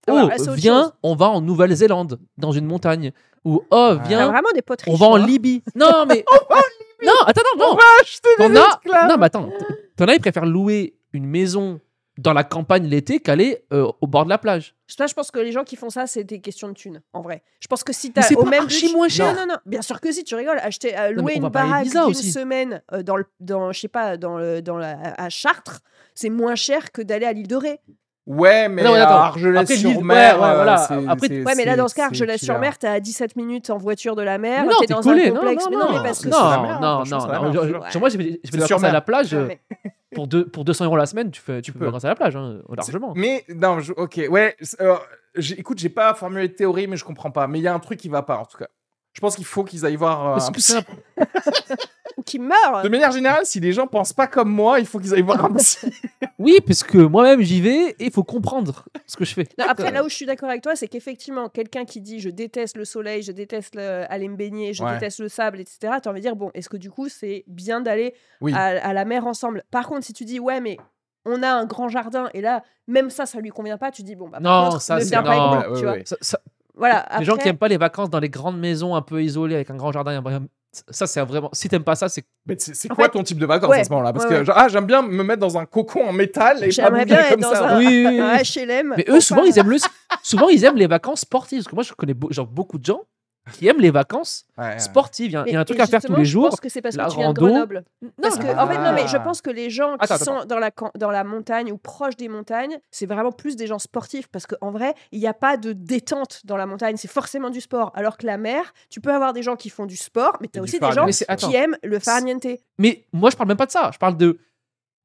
[0.07, 3.13] Ah, Oh, autre viens, on va en Nouvelle-Zélande, dans une montagne.
[3.45, 3.99] Ou oh, Ah.
[4.07, 5.17] Viens, vraiment des potes on va en.
[5.17, 5.63] Libye.
[5.75, 6.25] Non, mais.
[7.05, 7.79] Non, attends, non, non.
[8.01, 8.69] Acheter des T'en as.
[8.85, 9.09] esclaves.
[9.09, 9.49] Non, mais attends.
[9.97, 11.81] T'en as, ils préfèrent louer une maison
[12.17, 14.77] dans la campagne l'été qu'aller euh, au bord de la plage.
[14.87, 17.23] Ça, je pense que les gens qui font ça, c'est des questions de thunes, en
[17.23, 17.43] vrai.
[17.61, 19.35] Je pense que si Mais t'as c'est au pas même archi moins cher.
[19.35, 19.57] Non, non, non.
[19.67, 20.59] Bien sûr que si, tu rigoles.
[20.61, 22.31] Acheter, euh, mais louer on une va baraque Ibiza d'une aussi.
[22.31, 25.81] semaine euh, dans, le, dans, je sais pas, dans, le, dans la, à Chartres,
[26.15, 27.81] c'est moins cher que d'aller à l'île de Ré.
[28.27, 29.01] Ouais, mais Non, à.
[29.03, 31.45] Argelès-sur-mer, Après, ouais, ouais, euh, voilà.
[31.45, 34.39] Ouais, mais là, dans ce cas, Argelès-sur-Mer, t'es à 17 minutes en voiture de la
[34.39, 34.63] mer.
[34.63, 35.27] Mais non, t'es dans collé.
[35.29, 35.65] un Non, complexe.
[35.65, 38.41] non, mais non, non, mais parce que c'est la non, non, Moi, j'ai fait des
[38.67, 39.33] sur vacances à la plage.
[39.35, 39.61] Ouais, euh, mais-
[40.15, 42.35] Pour, deux, pour 200 euros la semaine, tu fais, tu peux vacances à la plage,
[42.37, 43.13] hein, largement.
[43.15, 44.57] Mais non, je- ok, ouais.
[44.81, 44.97] euh,
[45.37, 47.47] j'ai- écoute, j'ai pas formulé de théorie, mais je comprends pas.
[47.47, 48.69] Mais il y a un truc qui va pas, en tout cas.
[49.13, 50.39] Je pense qu'il faut qu'ils aillent voir.
[50.39, 50.53] euh, un
[52.17, 52.85] Ou qui meurt.
[52.85, 55.45] De manière générale, si les gens pensent pas comme moi, il faut qu'ils aillent voir
[55.45, 55.79] un psy.
[56.39, 59.49] Oui, parce que moi-même j'y vais et il faut comprendre ce que je fais.
[59.59, 62.29] Non, après, là où je suis d'accord avec toi, c'est qu'effectivement, quelqu'un qui dit je
[62.29, 64.95] déteste le soleil, je déteste le- aller me baigner, je Ouais.
[64.95, 67.45] déteste le sable, etc., tu as envie de dire, bon, est-ce que du coup, c'est
[67.47, 68.53] bien d'aller Oui.
[68.53, 69.63] à, à la mer ensemble?
[69.71, 70.77] Par contre, si tu dis, ouais, mais
[71.25, 74.17] on a un grand jardin, et là, même ça, ça lui convient pas, tu dis,
[74.17, 75.27] bon, bah, Non, contre, ça, ne pas non.
[75.31, 75.93] avec moi, Ouais, tu ouais, vois.
[75.93, 76.03] ouais.
[76.05, 76.41] Ça- ça-
[76.75, 79.55] Voilà, Les gens qui aiment pas les vacances dans les grandes maisons un peu isolées
[79.55, 80.47] avec un grand jardin, un-
[80.89, 81.51] ça c'est vraiment.
[81.53, 82.25] Si t'aimes pas ça, c'est.
[82.47, 84.13] Mais c'est quoi fait, ton type de vacances ouais, à ce moment-là?
[84.13, 84.45] Parce ouais, que, ouais.
[84.45, 87.31] genre, ah, j'aime bien me mettre dans un cocon en métal et pas bien être
[87.31, 87.69] comme dans ça.
[87.75, 88.21] un, Oui, oui, oui.
[88.21, 88.95] un HLM.
[88.97, 89.77] Mais eux, souvent, ils aiment le.
[90.23, 91.59] Souvent, ils aiment les vacances sportives.
[91.61, 93.01] Parce que moi, je connais genre, beaucoup de gens
[93.53, 95.31] qui aiment les vacances Ouais, sportives.
[95.47, 96.49] Il y a, un truc à faire tous les Je jours.
[96.51, 97.39] pense que c'est parce la que tu viens de.
[97.39, 97.85] Grenoble.
[98.23, 100.41] Parce que, en fait, non, mais je pense que les gens qui Attends, attends.
[100.41, 103.67] sont dans la, can- dans la montagne ou proches des montagnes, c'est vraiment plus des
[103.67, 104.29] gens sportifs.
[104.29, 106.97] Parce qu'en vrai, il n'y a pas de détente dans la montagne.
[106.97, 107.93] C'est forcément du sport.
[107.95, 110.59] Alors que la mer, tu peux avoir des gens qui font du sport, mais tu
[110.59, 111.49] as aussi des gens attends.
[111.49, 112.47] qui aiment le farniente.
[112.79, 113.91] Mais moi, je parle même pas de ça.
[113.93, 114.39] Je parle de.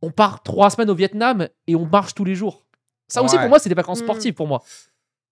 [0.02, 2.64] On part trois semaines au Vietnam et on marche tous les jours.
[3.10, 4.04] Ça aussi, pour moi, c'est des vacances Mm.
[4.06, 4.64] sportives pour moi.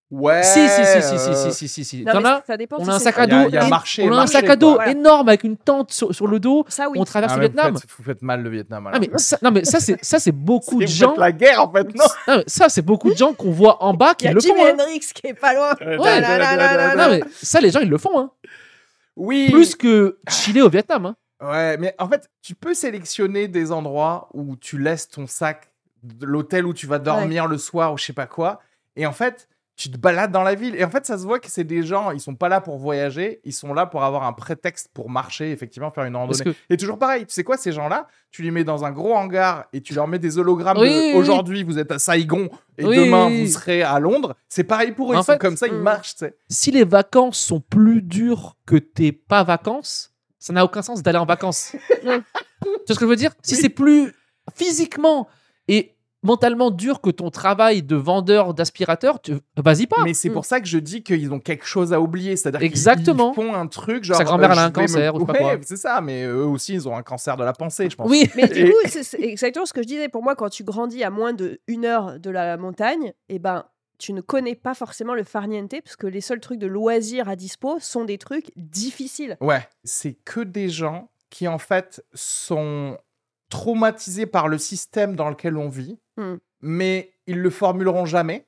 [0.10, 0.42] Ouais.
[0.42, 2.04] si, si, si, si, euh, si, si, si, si, si.
[2.06, 3.34] Non, T'en mais as- ça dépend on si a un c'est- sac à Il y
[3.34, 5.28] a- dos il y a et- marché, on a un marché, sac à dos énorme
[5.28, 6.64] avec une tente sur, sur le dos.
[6.70, 6.98] Ça, oui.
[6.98, 7.78] On traverse Ah, le mais vous Vietnam.
[7.78, 8.88] faites- Vous faites mal le Vietnam.
[8.88, 9.02] Ah, alors.
[9.02, 11.14] mais ça, non, mais ça, c'est ça, c'est beaucoup de gens.
[11.18, 13.94] la guerre en fait, non Non, mais ça, c'est beaucoup de gens qu'on voit en
[13.94, 14.66] bas Il qui y a le Jimi font.
[14.66, 14.72] hein.
[14.80, 15.74] Hendrix qui est pas loin.
[15.82, 15.98] Ouais.
[16.22, 18.18] là, là, là, là, Non, mais ça, les gens, ils le font.
[18.18, 18.32] Hein.
[19.18, 19.50] Oui.
[19.52, 21.08] Plus que chiller au Vietnam.
[21.08, 21.16] Hein.
[21.42, 25.70] Ouais, mais en fait, tu peux sélectionner des endroits où tu laisses ton sac
[26.04, 28.62] de l'hôtel où tu vas dormir le soir ou je sais pas quoi.
[28.96, 29.48] Et en fait,
[29.78, 30.76] tu te balades dans la ville.
[30.76, 32.80] Et en fait, ça se voit que c'est des gens, ils sont pas là pour
[32.80, 36.44] voyager, ils sont là pour avoir un prétexte pour marcher, effectivement, faire une randonnée.
[36.46, 39.14] que Et toujours pareil, tu sais quoi, ces gens-là, tu les mets dans un gros
[39.14, 41.20] hangar et tu leur mets des hologrammes Oui, de oui, oui.
[41.20, 42.50] aujourd'hui vous êtes à Saigon
[42.80, 44.36] et Oui, demain vous serez à Londres.
[44.50, 45.82] C'est pareil pour eux, En ils sont fait, comme ça, ils mm.
[45.82, 46.16] marchent,
[46.50, 51.20] si les vacances sont plus dures que tes pas vacances, ça n'a aucun sens d'aller
[51.20, 51.76] en vacances.
[52.02, 52.20] tu vois
[52.88, 53.32] ce que je veux dire?
[53.44, 53.62] Si Oui.
[53.62, 54.12] c'est plus
[54.56, 55.28] physiquement
[55.68, 55.97] et
[56.28, 59.34] mentalement dur que ton travail de vendeur d'aspirateur, tu...
[59.56, 59.98] vas-y pas.
[60.04, 60.34] Mais c'est Mm.
[60.34, 62.36] pour ça que je dis qu'ils ont quelque chose à oublier.
[62.36, 63.32] C'est-à-dire qu'ils- Exactement.
[63.32, 64.18] ils font un truc genre.
[64.18, 65.56] Sa grand-mère, euh, elle a un me- cancer ou Ouais, quoi.
[65.64, 68.10] c'est ça, mais eux aussi, ils ont un cancer de la pensée, je pense.
[68.10, 70.10] Oui, Mais du coup, c'est c'est exactement ce que je disais.
[70.10, 73.64] Pour moi, quand tu grandis à moins de une heure de la montagne, eh ben,
[73.98, 77.36] tu ne connais pas forcément le farniente, parce que les seuls trucs de loisirs à
[77.36, 79.38] dispo sont des trucs difficiles.
[79.42, 82.98] Ouais, c'est que des gens qui, en fait, sont
[83.50, 86.36] traumatisés par le système dans lequel on vit, Mm.
[86.62, 88.48] mais ils le formuleront jamais.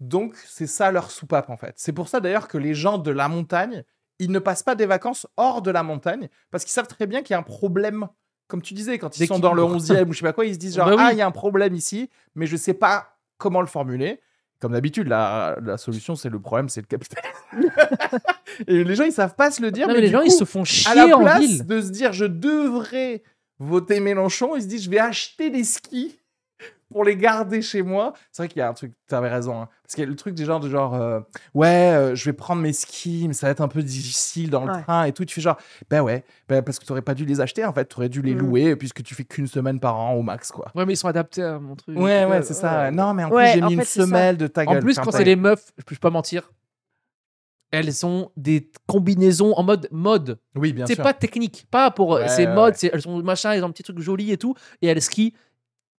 [0.00, 1.74] Donc, c'est ça leur soupape, en fait.
[1.76, 3.84] C'est pour ça, d'ailleurs, que les gens de la montagne,
[4.18, 7.22] ils ne passent pas des vacances hors de la montagne, parce qu'ils savent très bien
[7.22, 8.06] qu'il y a un problème.
[8.48, 9.84] Comme tu disais, quand ils sont dans le D'équilibre.
[10.04, 11.02] 11e ou je sais pas quoi, ils se disent genre, Bah oui.
[11.06, 14.20] ah, il y a un problème ici, mais je sais pas comment le formuler.
[14.60, 17.32] Comme d'habitude, la, la solution, c'est le problème, c'est le capitalisme.
[18.68, 19.88] Et les gens, ils savent pas se le dire.
[19.88, 21.66] Non, mais mais les gens, ils se font à chier la en place ville.
[21.66, 23.22] de se dire je devrais
[23.62, 26.18] voter Mélenchon, il se dit je vais acheter des skis
[26.90, 28.12] pour les garder chez moi.
[28.30, 29.62] C'est vrai qu'il y a un truc, tu avais raison.
[29.62, 29.68] hein.
[29.82, 31.20] Parce qu'il y a le truc des gens de genre euh,
[31.54, 34.64] ouais, euh, je vais prendre mes skis, mais ça va être un peu difficile dans
[34.66, 34.82] le Ouais.
[34.82, 35.24] train et tout.
[35.24, 35.56] Tu fais genre
[35.88, 38.20] ben ouais, ben parce que tu pas dû les acheter en fait, tu aurais dû
[38.20, 38.40] les Mhm.
[38.40, 40.70] louer puisque tu fais qu'une semaine par an au max quoi.
[40.74, 41.96] Ouais, mais ils sont adaptés à mon truc.
[41.98, 42.90] Ouais, ouais, c'est ça.
[42.90, 44.02] Non, mais en Ouais, plus, j'ai mis une ça.
[44.02, 44.76] semelle de ta gueule.
[44.78, 46.50] En plus, quand c'est les meufs, je peux pas mentir,
[47.72, 50.38] elles ont des combinaisons en mode mode.
[50.54, 51.02] Oui, bien C'est sûr.
[51.02, 52.10] pas technique, pas pour.
[52.10, 52.78] Ouais, c'est ouais, mode, ouais.
[52.78, 55.34] c'est- elles ont machin, elles ont un petit truc joli et tout, et elles skient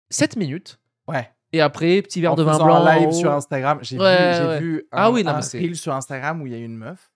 [0.09, 0.79] 7 minutes.
[1.07, 1.29] Ouais.
[1.51, 2.85] Et après, petit verre en de vin blanc.
[2.85, 3.79] un live sur Instagram.
[3.81, 6.59] J'ai vu, un, Ah oui, non, un c'est- reel sur Instagram où il y a
[6.59, 7.11] une meuf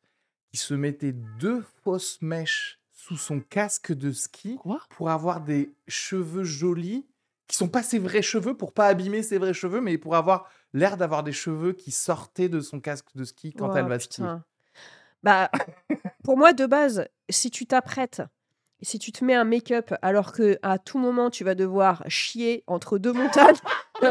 [0.51, 4.79] qui se mettait deux fausses mèches sous son casque de ski Quoi?
[4.89, 7.05] pour avoir des cheveux jolis
[7.47, 10.49] qui sont pas ses vrais cheveux pour pas abîmer ses vrais cheveux mais pour avoir
[10.73, 14.25] l'air d'avoir des cheveux qui sortaient de son casque de ski quand elle va skier.
[15.27, 15.51] Bah,
[16.23, 18.21] pour moi, de base, si tu t'apprêtes,
[18.81, 22.63] si tu te mets un make-up alors que à tout moment tu vas devoir chier
[22.65, 23.55] entre deux montagnes,
[24.01, 24.07] tu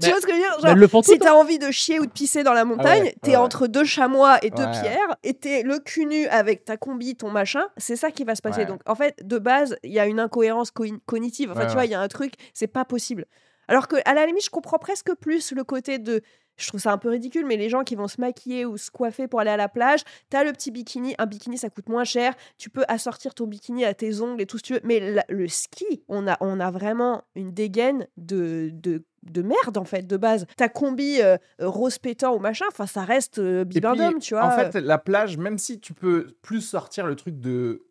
[0.00, 0.60] Mais- vois ce que je veux dire?
[0.60, 3.30] Genre, le Si t'as envie de chier ou de pisser dans la montagne, ouais, t'es
[3.30, 3.36] ouais.
[3.36, 4.70] entre deux chamois et deux Ouais.
[4.80, 8.36] pierres, et t'es le cul nu avec ta combi, ton machin, c'est ça qui va
[8.36, 8.64] se passer.
[8.66, 11.50] Donc en fait, de base, il y a une incohérence co- cognitive.
[11.50, 13.26] Enfin, tu vois, il y a un truc, c'est pas possible.
[13.68, 16.20] Alors que à la limite, je comprends presque plus le côté de.
[16.56, 18.88] Je trouve ça un peu ridicule, mais les gens qui vont se maquiller ou se
[18.88, 21.16] coiffer pour aller à la plage, t'as le petit bikini.
[21.18, 22.32] Un bikini, ça coûte moins cher.
[22.58, 24.80] Tu peux assortir ton bikini à tes ongles et tout ce que tu veux.
[24.84, 29.76] Mais la- le ski, on a, on a vraiment une dégaine de, de, de merde,
[29.78, 30.46] en fait, de base.
[30.56, 34.44] Ta combi euh, euh, rose pétant ou machin, enfin, ça reste euh, bibendum, tu vois.
[34.44, 37.82] En fait, la plage, même si tu peux plus sortir le truc de,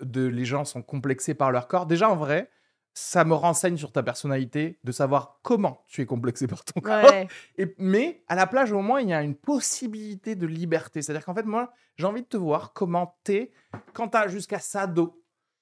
[0.00, 2.50] de les gens sont complexés par leur corps, déjà en vrai,
[2.96, 7.02] ça me renseigne sur ta personnalité de savoir comment tu es complexé par ton corps.
[7.04, 7.26] Ouais.
[7.58, 11.02] Et, mais à la plage, au moins, il y a une possibilité de liberté.
[11.02, 13.50] C'est-à-dire qu'en fait, moi, j'ai envie de te voir comment t'es
[13.92, 15.20] quand t'as jusqu'à ça d'eau.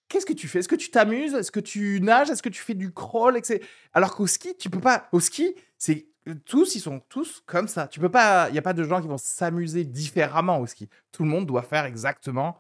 [0.08, 0.58] Qu'est-ce que tu fais?
[0.58, 1.32] Est-ce que tu t'amuses?
[1.32, 2.28] Est-ce que tu nages?
[2.28, 3.38] Est-ce que tu fais du crawl?
[3.38, 3.64] Etc.
[3.94, 5.08] Alors qu'au ski, tu peux pas.
[5.12, 6.06] Au ski, c'est
[6.44, 7.88] tous, ils sont tous comme ça.
[7.88, 8.50] Tu peux pas.
[8.50, 10.90] Il y a pas de gens qui vont s'amuser différemment au ski.
[11.12, 12.58] Tout le monde doit faire exactement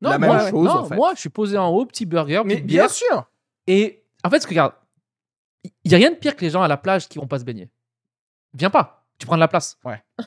[0.00, 0.64] Non, la moi, même chose.
[0.66, 0.94] non, en fait.
[0.94, 2.90] moi, je suis posé en haut, petit burger, mais bien bière.
[2.90, 3.28] sûr.
[3.68, 4.72] Et en fait, ce que regarde,
[5.84, 7.38] il y a rien de pire que les gens à la plage qui vont pas
[7.38, 7.68] se baigner.
[8.54, 9.78] Viens pas, tu prends de la place.
[9.84, 10.02] Ouais.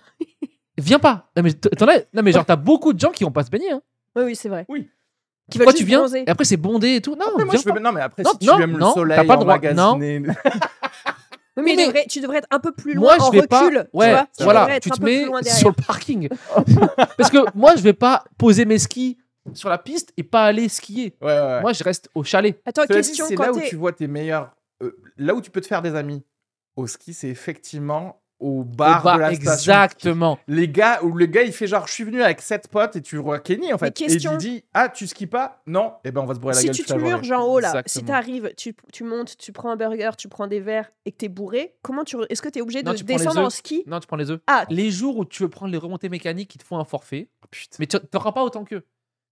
[0.77, 1.29] Viens pas.
[1.35, 3.43] Non mais, t- t'en as- non, mais genre, t'as beaucoup de gens qui vont pas
[3.43, 3.71] se baigner.
[3.71, 3.81] Hein.
[4.15, 4.65] Oui, oui, c'est vrai.
[4.69, 4.89] Oui.
[5.49, 6.23] Qui veulent Pourquoi tu juste viens bronzer.
[6.25, 7.15] Et après, c'est bondé et tout?
[7.15, 7.79] Non, Après, moi, viens je fais- pas.
[7.79, 9.57] Non, mais après, Non, si non, tu aimes le non, soleil, t'as pas le droit.
[9.73, 9.95] Non.
[9.97, 10.21] emmagasiner-
[11.57, 13.65] Oui, mais, mais- tu devrais être un peu plus Moi, loin en je vais pas.
[13.65, 13.83] recul.
[13.91, 14.27] tu Ouais, vois.
[14.37, 15.59] Tu voilà, devrais être tu un te peu mets plus loin derrière.
[15.59, 16.29] sur le parking.
[17.17, 19.17] Parce que moi, je vais pas poser mes skis
[19.53, 21.15] sur la piste et pas aller skier.
[21.21, 21.61] Ouais, ouais, ouais.
[21.61, 22.61] Moi, je reste au chalet.
[22.65, 24.51] Attends, Cela dit, question c'est là où tu vois tes meilleurs.
[24.83, 26.23] euh, là où tu peux te faire des amis
[26.75, 29.71] au ski, c'est effectivement au bar, Au bar, de la station.
[29.73, 30.39] exactement.
[30.47, 33.01] Les gars, où le gars il fait genre je suis venu avec sept potes et
[33.03, 34.01] tu vois Kenny en fait.
[34.01, 35.61] Et il dit ah tu skis pas?
[35.67, 37.43] Non, et ben on va se brûler la si gueule tu toute la te en
[37.45, 40.91] haut là, si t'arrives, tu, tu montes, tu prends un burger, tu prends des verres
[41.05, 43.49] et que t'es bourré, comment tu, est-ce que t'es obligé Non, de tu descendre en
[43.51, 43.83] ski?
[43.85, 44.39] Non, tu prends les œufs.
[44.47, 47.29] Ah, Les jours où tu veux prendre les remontées mécaniques, ils te font un forfait.
[47.43, 47.75] Oh, putain.
[47.79, 48.83] Mais tu n'auras pas autant qu'eux.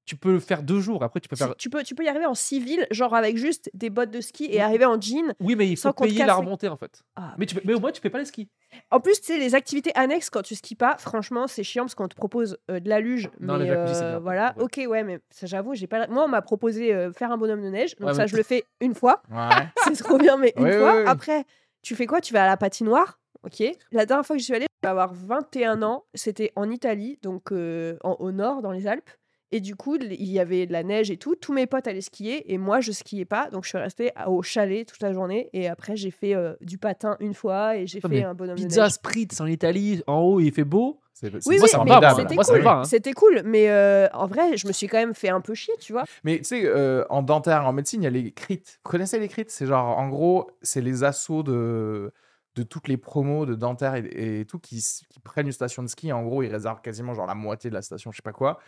[0.09, 1.03] Tu peux le faire deux jours.
[1.03, 1.55] Après, tu peux faire.
[1.55, 4.45] tu peux, tu peux y arriver en civil, genre avec juste des bottes de ski
[4.49, 5.35] et arriver en jean.
[5.39, 7.03] Oui, mais il sans faut payer la remontée en fait.
[7.15, 7.35] Ah.
[7.37, 8.49] Mais, tu mais au moins, tu fais pas les skis.
[8.89, 11.93] En plus, tu sais, les activités annexes quand tu skis pas, franchement, c'est chiant parce
[11.93, 13.29] qu'on te propose euh, de la luge.
[13.39, 14.19] Non, mais euh, bien.
[14.19, 14.63] voilà, Ouais.
[14.63, 16.07] ok, ouais, mais ça, j'avoue, j'ai pas.
[16.07, 18.35] Moi, on m'a proposé euh, faire un bonhomme de neige, donc Ouais, ça, mais- je
[18.35, 19.21] le fais une fois.
[19.31, 19.67] Ouais.
[19.95, 20.93] c'est trop bien, mais une Ouais, fois.
[20.95, 21.07] ouais, ouais.
[21.07, 21.45] Après,
[21.83, 22.19] tu fais quoi?
[22.19, 23.19] Tu vas à la patinoire?
[23.43, 23.63] Ok.
[23.91, 26.03] La dernière fois que je suis allée, je vais avoir 21 ans.
[26.13, 29.09] C'était en Italie, donc euh, en- au nord, dans les Alpes.
[29.51, 31.35] Et du coup, il y avait de la neige et tout.
[31.35, 33.49] Tous mes potes allaient skier et moi, je skiais pas.
[33.49, 35.49] Donc, je suis restée au chalet toute la journée.
[35.53, 38.63] Et après, j'ai fait euh, du patin une fois et j'ai fait un bonhomme de
[38.63, 38.91] Pizza neige.
[38.91, 40.99] Spritz en Italie, en haut, il fait beau.
[41.13, 42.63] C'est- Oui, c'est- oui, moi, ça va, c'était Moi, ça me cool.
[42.65, 42.83] va, hein.
[42.85, 45.73] C'était cool, mais euh, en vrai, je me suis quand même fait un peu chier,
[45.79, 46.05] tu vois.
[46.23, 48.61] Mais tu sais, euh, en dentaire, en médecine, il y a les crits.
[48.85, 49.43] Vous connaissez les crits?
[49.49, 52.13] C'est genre, en gros, c'est les assauts de,
[52.55, 54.81] de toutes les promos de dentaire et, et tout qui
[55.23, 56.13] prennent une station de ski.
[56.13, 58.59] En gros, ils réservent quasiment genre la moitié de la station, je sais pas quoi.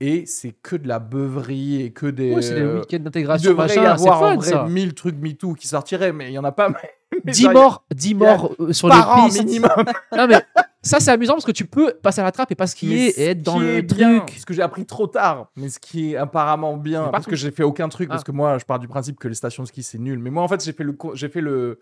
[0.00, 2.34] Et c'est que de la beuverie et que des.
[2.34, 3.90] Ouais, c'est les euh, week-ends il d'intégration, devrait y machin.
[3.92, 4.64] Avoir en fun, vrai ça.
[4.68, 6.68] 1000 trucs MeToo qui sortiraient, mais il y en a pas.
[6.70, 6.76] Mais,
[7.24, 9.44] mais 10 genre, il y a- morts, 10 morts euh, sur les par an pistes.
[9.44, 9.70] minimum.
[10.16, 10.42] Non, mais
[10.82, 13.26] ça, c'est amusant parce que tu peux passer à la trappe et pas skier et
[13.30, 14.36] être dans le bien, truc.
[14.38, 17.30] Ce que j'ai appris trop tard, mais ce qui est apparemment bien, parce partout.
[17.30, 18.26] que j'ai fait aucun truc, parce Ah.
[18.26, 20.18] que moi, je pars du principe que les stations de ski c'est nul.
[20.18, 21.80] Mais moi, en fait, j'ai fait le, j'ai fait le,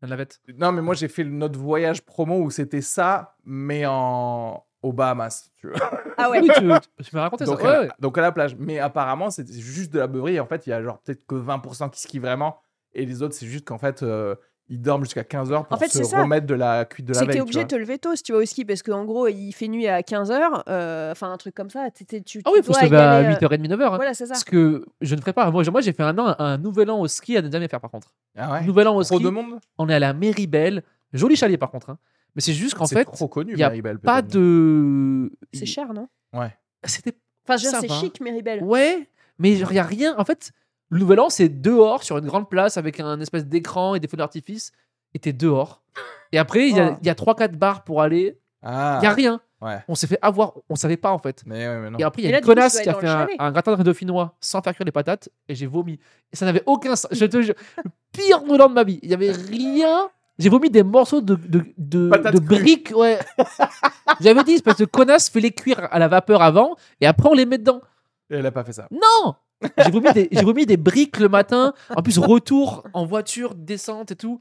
[0.00, 0.40] La navette.
[0.58, 5.50] non, mais moi, j'ai fait notre voyage promo où c'était ça, mais en aux Bahamas,
[5.56, 5.78] tu vois.
[6.18, 6.40] Ah ouais.
[6.40, 7.64] Oui, tu, tu m'as raconté Donc, ça.
[7.66, 7.88] à Ouais, la, ouais.
[7.98, 8.54] donc à la plage.
[8.58, 10.38] Mais apparemment, c'est juste de la beuverie.
[10.38, 12.58] En fait, il y a genre peut-être que 20% qui skient vraiment,
[12.94, 14.34] et les autres, c'est juste qu'en fait, euh,
[14.68, 17.26] ils dorment jusqu'à 15h pour En fait, se remettre de la cuite de la C'est
[17.26, 17.38] que veille.
[17.38, 19.26] t'es tu obligé de te lever tôt si tu vas au ski parce qu'en gros
[19.26, 20.62] il fait nuit à 15h,
[21.10, 21.88] enfin un truc comme ça.
[21.90, 23.96] tu, Ah tu oui, il faut se lever à aller, euh, 8h30, 9h.
[23.96, 24.34] Voilà, c'est ça.
[24.34, 25.50] Ce que je ne ferai pas.
[25.50, 27.90] Moi, j'ai fait un an, un nouvel an au ski à ne jamais faire par
[27.90, 28.14] contre.
[28.36, 28.64] Ah ouais.
[28.64, 29.24] Nouvel an au Trop ski.
[29.24, 29.58] de monde.
[29.78, 30.82] On est à la Méribel.
[31.12, 31.90] Joli chalet par contre.
[31.90, 31.98] hein.
[32.34, 33.52] Mais c'est juste qu'en C'est fait, trop connu.
[33.52, 35.30] il y a Maribel, pas de.
[35.52, 36.08] C'est cher, non?
[36.84, 37.14] C'était.
[37.46, 38.62] Enfin, c'est chic, Méribel.
[38.62, 39.08] Ouais,
[39.38, 40.14] mais il n'y a rien.
[40.18, 40.52] En fait,
[40.88, 44.08] le nouvel an, c'est dehors sur une grande place avec un espèce d'écran et des
[44.08, 44.72] feux d'artifice.
[45.14, 45.82] Et t'es dehors.
[46.32, 46.98] Et après, il y a, Oh.
[47.02, 48.38] y a 3-4 bars pour aller.
[48.62, 48.98] Ah.
[49.02, 49.40] Il y a rien.
[49.60, 49.78] Ouais.
[49.88, 50.54] On s'est fait avoir.
[50.70, 51.42] On savait pas en fait.
[51.46, 51.98] Mais, ouais, mais non.
[51.98, 54.62] Et après, il y a une connasse qui a fait un gratin de dauphinois sans
[54.62, 55.98] faire cuire les patates et j'ai vomi.
[56.32, 57.08] Et ça n'avait aucun sens.
[57.12, 57.54] Je te jure,
[57.84, 58.98] le pire nouvel an de ma vie.
[59.02, 60.08] Il y avait rien.
[60.38, 62.92] J'ai vomi des morceaux de, de, de, briques.
[62.96, 63.18] Ouais.
[64.20, 67.34] J'avais dit, parce que connasse, fais les cuire à la vapeur avant et après on
[67.34, 67.80] les met dedans.
[68.30, 68.88] Et Elle a pas fait ça.
[68.90, 69.34] Non
[69.78, 71.74] J'ai vomi, des, j'ai vomi des briques le matin.
[71.94, 74.40] En plus, retour en voiture, descente et tout.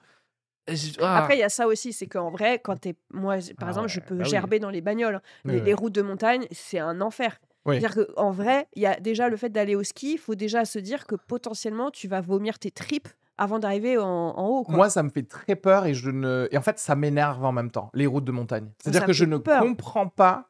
[0.99, 1.17] Ah.
[1.17, 2.95] Après, il y a ça aussi, c'est qu'en vrai, quand t'es.
[3.11, 4.29] Moi, par Ah exemple, je peux bah oui.
[4.29, 5.15] gerber dans les bagnoles.
[5.15, 5.21] hein.
[5.45, 5.65] Oui, les, oui.
[5.65, 7.37] les routes de montagne, c'est un enfer.
[7.65, 7.79] Oui.
[7.81, 10.63] C'est-à-dire qu'en vrai, il y a déjà le fait d'aller au ski, il faut déjà
[10.65, 13.09] se dire que potentiellement, tu vas vomir tes tripes
[13.41, 14.63] avant d'arriver en, en haut.
[14.63, 14.75] quoi.
[14.75, 16.47] Moi, ça me fait très peur et je ne.
[16.51, 18.69] Et en fait, ça m'énerve en même temps, les routes de montagne.
[18.81, 19.61] C'est-à-dire que je ne peur.
[19.61, 20.49] comprends pas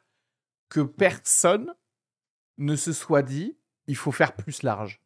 [0.70, 1.74] que personne
[2.58, 5.02] ne se soit dit il faut faire plus large.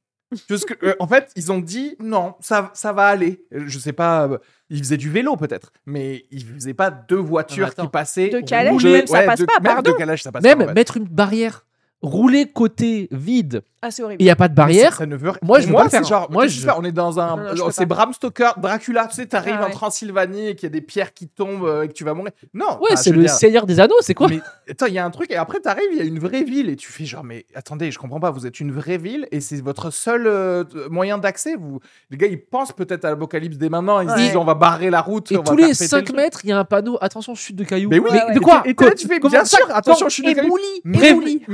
[0.50, 3.46] Parce que, euh, en fait, ils ont dit non, ça, ça va aller.
[3.52, 4.38] Je sais pas, euh,
[4.70, 7.84] ils faisaient du vélo peut-être, mais ils faisaient pas deux voitures attends.
[7.84, 8.30] qui passaient.
[8.30, 9.92] De calèche, même, ça passe de- pas, même pardon.
[9.92, 10.64] de calèche, ça passe Même pas.
[10.66, 10.74] en fait.
[10.74, 11.66] mettre une barrière,
[12.06, 14.22] rouler côté vide Ah, c'est horrible.
[14.22, 14.96] il n'y a pas de Mais ça- barrière.
[14.96, 15.40] ça ne veut rien.
[15.44, 16.04] Moi, je veux moi, pas le faire.
[16.04, 17.36] Genre, Moi, je- on est dans un.
[17.38, 17.96] Non, non, je genre, peux c'est pas.
[17.96, 19.08] Bram Stoker, Dracula.
[19.08, 19.70] Tu sais, t'arrives Ah en.
[19.72, 22.32] Transylvanie et qu'il y a des pierres qui tombent euh, et que tu vas mourir.
[22.54, 22.66] Non.
[22.80, 24.40] Ouais, enfin, c'est veux le dire- Seigneur des Anneaux, c'est quoi Mais
[24.70, 26.70] attends, il y a un truc, et après, t'arrives, il y a une vraie ville,
[26.70, 29.40] et tu fais genre, mais attendez, je comprends pas, vous êtes une vraie ville, et
[29.42, 31.56] c'est votre seul euh, moyen d'accès.
[31.56, 31.80] Vous...
[32.12, 34.22] Les gars, ils pensent peut-être à l'apocalypse dès maintenant, ils se Ouais.
[34.28, 35.32] disent, on va barrer la route.
[35.32, 36.16] Et on tous les péter le 5 truc.
[36.16, 37.90] mètres, il y a un panneau attention chute de cailloux.
[37.90, 38.34] Mais oui, ouais.
[38.34, 40.58] de quoi Et tu fais, bien sûr, attention, je suis des cailloux.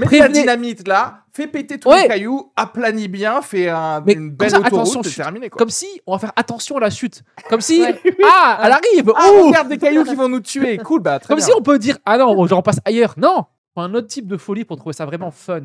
[0.04, 2.04] Prévenez- dynamite là, fais péter tous Ouais.
[2.04, 5.50] les cailloux, aplanis bien, fais un- Mais une comme belle ça, autoroute, attention, c'est terminé
[5.50, 5.60] quoi.
[5.60, 7.24] Comme si on va faire attention à la chute.
[7.50, 8.00] Comme si Ouais.
[8.26, 9.12] ah, elle arrive.
[9.16, 11.46] Ah, Ouh regarde des cailloux qui vont nous tuer, cool, bah très Comme bien.
[11.46, 13.14] si on peut dire ah non, j'en passe ailleurs.
[13.18, 15.62] Non, un autre type de folie pour trouver ça vraiment fun.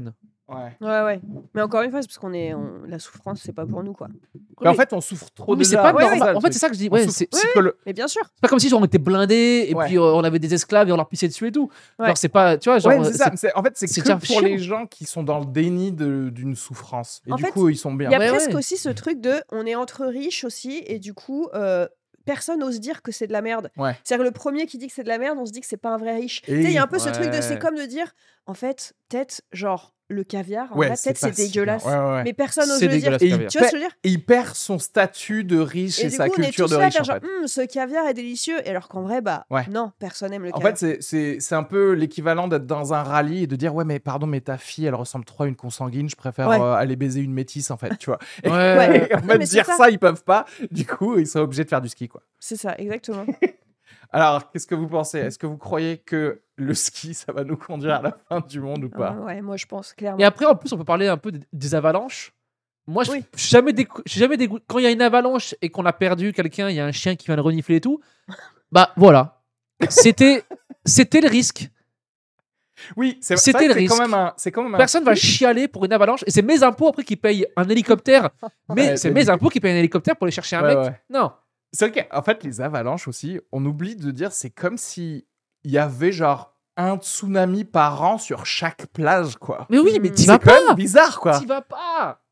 [0.49, 0.77] Ouais.
[0.81, 1.21] Ouais, ouais.
[1.55, 2.55] Mais encore une fois, c'est parce qu'on est.
[2.55, 4.07] on- La souffrance, c'est pas pour nous, quoi.
[4.61, 6.37] Mais en fait, on souffre trop mais c'est déjà, pas c'est normal.
[6.37, 6.89] En fait, c'est ça que je dis.
[6.89, 8.23] Ouais, souffre c'est psycholo- Mais bien sûr.
[8.25, 9.87] c'est pas comme si genre, on était blindés et Ouais.
[9.87, 11.69] puis euh, on avait des esclaves et on leur pissait dessus et tout.
[11.99, 12.07] Ouais.
[12.07, 13.31] Genre c'est pas, tu vois, genre Ouais, c'est ça.
[13.33, 14.41] c'est- C'est- En fait, c'est c'est que déjà pour chiant.
[14.43, 17.23] les gens qui sont dans le déni de- d'une souffrance.
[17.27, 18.09] Et En du fait, coup, ils sont bien.
[18.09, 18.55] Il y a Ouais, presque ouais.
[18.57, 19.35] aussi ce truc de.
[19.51, 21.49] On est entre riches aussi, et du coup.
[21.55, 21.89] euh,
[22.25, 23.71] personne n'ose dire que c'est de la merde.
[23.77, 23.93] Ouais.
[24.03, 25.67] C'est-à-dire que le premier qui dit que c'est de la merde, on se dit que
[25.69, 26.43] c'est pas un vrai riche.
[26.49, 27.59] Et Tu sais, il y a un peu ce truc de c'est Ouais.
[27.61, 28.13] comme de dire,
[28.47, 31.85] en fait, peut-être, genre, le caviar, en vrai, peut-être c'est dégueulasse.
[31.85, 32.25] Ouais, ouais.
[32.25, 33.17] Mais personne n'ose le dire.
[33.21, 33.47] Et il.
[33.47, 36.29] Tu vois ce que je veux dire il perd son statut de riche et, sa
[36.29, 37.49] coup, culture de riche faire en genre, fait.
[37.49, 38.57] Ce caviar est délicieux.
[38.65, 40.79] Et alors qu'en vrai, bah, non, personne aime le En caviar.
[40.79, 44.27] fait, c'est- un peu l'équivalent d'être dans un rallye et de dire ouais mais pardon
[44.27, 47.33] mais ta fille elle ressemble trop à une consanguine, je préfère euh, aller baiser une
[47.33, 48.19] métisse en fait, tu vois.
[48.45, 49.77] Et, en fait dire ça.
[49.77, 49.91] ça.
[49.91, 52.23] ils peuvent pas, du coup ils sont obligés de faire du ski quoi.
[52.39, 53.25] C'est ça, exactement.
[54.11, 55.19] Alors qu'est-ce que vous pensez?
[55.19, 58.61] Est-ce que vous croyez que le ski ça va nous conduire à la fin du
[58.61, 59.13] monde ou pas?
[59.13, 60.19] Ouais, moi, je pense, clairement.
[60.19, 62.33] Et après, en plus, on peut parler un peu des- avalanches.
[62.89, 63.25] Moi, je Oui.
[63.35, 63.75] suis jamais,
[64.07, 66.77] suis jamais dégoût- Quand il y a une avalanche et qu'on a perdu quelqu'un, il
[66.77, 68.01] y a un chien qui vient le renifler et tout.
[68.73, 69.43] Bah voilà.
[69.89, 70.43] C'était,
[70.85, 71.69] c'était le risque.
[72.97, 74.03] Oui, c'est C'était le que c'est quand risque.
[74.11, 76.23] même un c'est quand même un Personne va chialer pour une avalanche.
[76.27, 78.31] Et c'est mes impôts après qui payent un hélicoptère.
[78.75, 80.85] Mais Ouais, c'est mes impôts qui payent un hélicoptère pour aller chercher un Ouais, mec.
[80.89, 81.01] ouais.
[81.11, 81.33] Non.
[81.73, 85.27] C'est vrai qu'en fait, les avalanches aussi, on oublie de dire, c'est comme si
[85.65, 89.67] il y avait genre un tsunami par an sur chaque plage, quoi.
[89.71, 90.13] Mais oui, mais Hmm.
[90.13, 90.65] t'y C'est vas quand pas.
[90.67, 91.39] même bizarre, quoi.
[91.39, 92.23] T'y vas pas.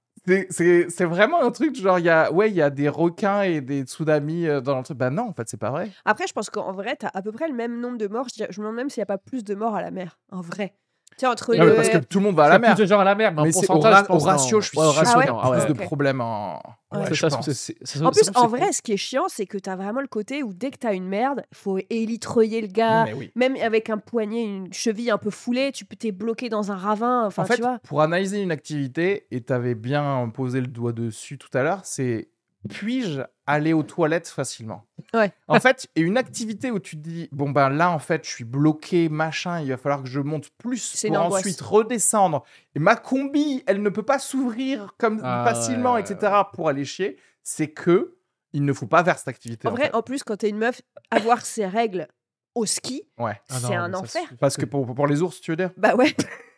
[0.48, 3.60] C'est- vraiment un truc, genre, il y a, ouais, il y a des requins et
[3.60, 4.96] des tsunamis euh, dans le truc.
[4.96, 5.90] Bah non, en fait, c'est pas vrai.
[6.06, 8.28] Après, je pense qu'en vrai, t'as à peu près le même nombre de morts.
[8.34, 10.18] Je me demande même s'il n'y a pas plus de morts à la mer.
[10.30, 10.74] En vrai.
[11.16, 12.74] Sais, entre Non, mais le- parce que tout le monde va à la mer.
[12.74, 14.22] plus de gens à la mer, mais, en Mais c'est au, pourcentage, ra- je pense,
[14.22, 15.38] au ratio, je suis Ouais, au sûr ratio, qu'il y a non.
[15.40, 15.68] Ah plus ouais.
[15.68, 16.60] de problèmes en.
[16.90, 20.52] En plus, en vrai, ce qui est chiant, c'est que t'as vraiment le côté où
[20.52, 23.06] dès que t'as une merde, faut élitreiller le gars.
[23.16, 23.30] Oui.
[23.36, 26.76] Même avec un poignet, une cheville un peu foulée, tu peux t'es bloqué dans un
[26.76, 27.26] ravin.
[27.26, 27.78] Enfin, en fait, tu vois.
[27.84, 31.80] pour analyser une activité, et tu avais bien posé le doigt dessus tout à l'heure,
[31.84, 32.28] c'est
[32.68, 34.84] puis-je aller aux toilettes facilement?
[35.12, 35.32] Ouais.
[35.48, 38.30] En fait, et une activité où tu te dis, bon ben là, en fait, je
[38.30, 42.44] suis bloqué, machin, il va falloir que je monte plus pour ensuite redescendre.
[42.74, 46.32] Et ma combi, elle ne peut pas s'ouvrir comme Ah, facilement, ouais, etc.
[46.52, 47.16] pour aller chier.
[47.42, 48.16] C'est que
[48.52, 49.68] il ne faut pas faire cette activité.
[49.68, 49.94] En en vrai, fait.
[49.94, 52.08] en plus, quand t'es une meuf, avoir ses règles
[52.54, 53.40] au ski, Ouais.
[53.50, 54.22] Ah c'est un enfer.
[54.38, 55.70] Parce que pour, pour les ours, tu veux dire?
[55.76, 56.14] Bah ouais.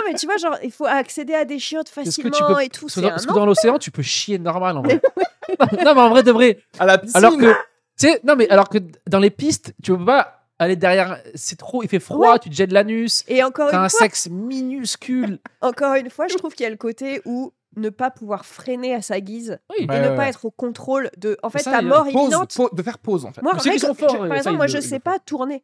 [0.00, 2.62] non, mais tu vois, genre, il faut accéder à des chiottes que facilement tu peux-
[2.62, 2.86] et tout.
[2.86, 5.00] Parce que un parce que dans l'océan, tu peux chier normal en vrai.
[5.84, 6.58] non, mais en vrai de vrai.
[6.78, 7.56] À la piscine Alors que, tu
[8.08, 8.78] sais, non, mais alors que
[9.08, 11.18] dans les pistes, tu peux pas aller derrière.
[11.34, 13.24] C'est trop, il fait froid, tu te jettes l'anus.
[13.28, 15.38] Et encore T'as une, un fois, sexe minuscule.
[15.60, 18.94] encore une fois, je trouve qu'il y a le côté où ne pas pouvoir freiner
[18.94, 19.84] à sa guise Oui.
[19.84, 21.36] Et ne ouais, pas être au contrôle de.
[21.42, 22.54] En fait, ça, ta mort Pause, imminente.
[22.56, 23.42] pause- de faire pause, en fait.
[23.42, 25.62] Moi, sont forts, je- par exemple, moi, je sais pas tourner.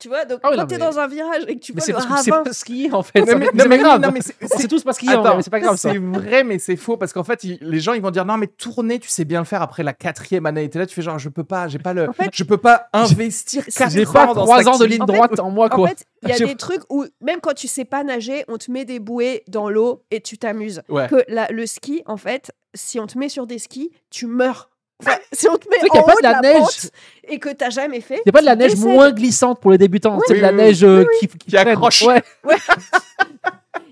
[0.00, 1.86] Tu vois, donc Ah quand t'es mais- dans un virage et que tu Mais vois
[1.88, 2.44] le que c'est ravin.
[2.44, 3.20] pas skier en fait.
[3.20, 4.00] Non, mais- C'est pas grave.
[4.00, 5.76] non, mais c'est- tous pas skier en mais c'est pas grave.
[5.76, 8.36] C'est vrai, mais c'est faux parce qu'en fait, il- les gens ils vont dire non,
[8.36, 10.68] mais tourner, tu sais bien le faire après la quatrième année.
[10.70, 12.58] T'es là, tu fais genre, je peux pas, j'ai pas le, En fait, je peux
[12.58, 15.40] pas investir quatre J'ai ans pas dans trois cette ans de ligne En fait- droite
[15.40, 15.88] en moi En quoi.
[15.88, 18.70] fait, il y a des trucs où même quand tu sais pas nager, on te
[18.70, 20.82] met des bouées dans l'eau et tu t'amuses.
[20.88, 21.08] Ouais.
[21.08, 24.70] Que la- le ski, en fait, si on te met sur des skis, tu meurs.
[25.00, 26.58] Enfin, si on te met en haut de de la neige.
[26.58, 26.90] pente
[27.24, 30.18] et que t'as jamais fait, a pas de la neige moins glissante pour les débutants.
[30.26, 32.02] c'est Oui, de la oui, neige euh, qui, qui, Qui accroche.
[32.44, 32.56] Ouais.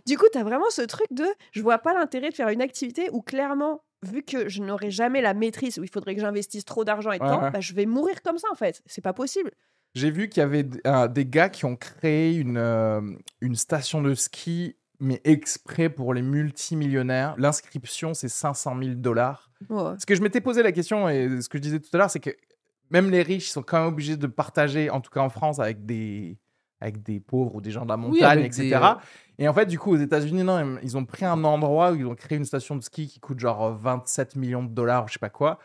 [0.07, 3.09] Du coup, t'as vraiment ce truc de je vois pas l'intérêt de faire une activité
[3.13, 6.85] où clairement, vu que je n'aurai jamais la maîtrise, où il faudrait que j'investisse trop
[6.85, 7.51] d'argent et de Ouais, temps, ouais.
[7.51, 8.83] bah, je vais mourir comme ça en fait.
[8.87, 9.51] C'est pas possible.
[9.95, 13.01] J'ai vu qu'il y avait euh, des gars qui ont créé une, euh,
[13.41, 17.35] une station de ski, mais exprès pour les multimillionnaires.
[17.39, 19.51] L'inscription, c'est 500 000 dollars.
[19.69, 19.83] Ouais.
[19.83, 22.11] Parce que je m'étais posé la question, et ce que je disais tout à l'heure,
[22.11, 22.31] c'est que
[22.91, 25.85] même les riches sont quand même obligés de partager, en tout cas en France, avec
[25.85, 26.39] des,
[26.81, 28.63] avec des pauvres ou des gens de la montagne, etc.
[28.63, 28.95] des, euh,
[29.39, 32.07] Et en fait, du coup, aux États-Unis, non, ils ont pris un endroit où ils
[32.07, 35.15] ont créé une station de ski qui coûte genre 27 millions de dollars, ou je
[35.15, 35.59] sais pas quoi,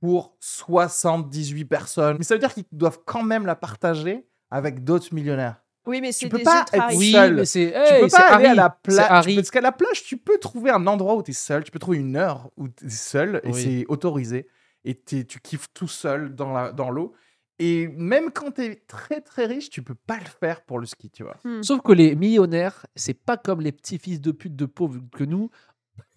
[0.00, 2.16] pour 78 personnes.
[2.18, 5.62] Mais ça veut dire qu'ils doivent quand même la partager avec d'autres millionnaires.
[5.86, 6.96] Oui, mais c'est peux des pas être.
[6.96, 7.34] Oui, seul.
[7.36, 7.70] mais c'est.
[7.72, 9.34] tu hey, peux pas aller à la plage.
[9.34, 11.62] Parce qu'à la plage, tu peux trouver un endroit où tu es seul.
[11.64, 13.62] Tu peux trouver une heure où tu es seul et Oui.
[13.62, 14.46] c'est autorisé.
[14.84, 17.12] Et t'es- tu kiffes tout seul dans la- dans l'eau.
[17.58, 20.84] et même quand tu es très très riche, tu peux pas le faire pour le
[20.84, 21.36] ski, tu vois.
[21.42, 21.62] Hmm.
[21.62, 25.24] Sauf que les millionnaires, c'est pas comme les petits fils de pute de pauvres que
[25.24, 25.48] nous.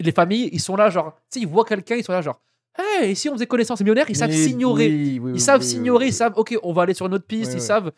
[0.01, 2.41] Les familles, ils sont là, genre, tu sais, ils voient quelqu'un, ils sont là, genre,
[2.77, 4.89] hey, si on faisait connaissance, les millionnaires, ils savent s'ignorer.
[4.89, 6.09] oui, oui, Ils oui, savent oui, oui, s'ignorer, oui.
[6.11, 7.65] ils savent, ok, on va aller sur une autre piste, Oui, ils oui.
[7.67, 7.91] savent,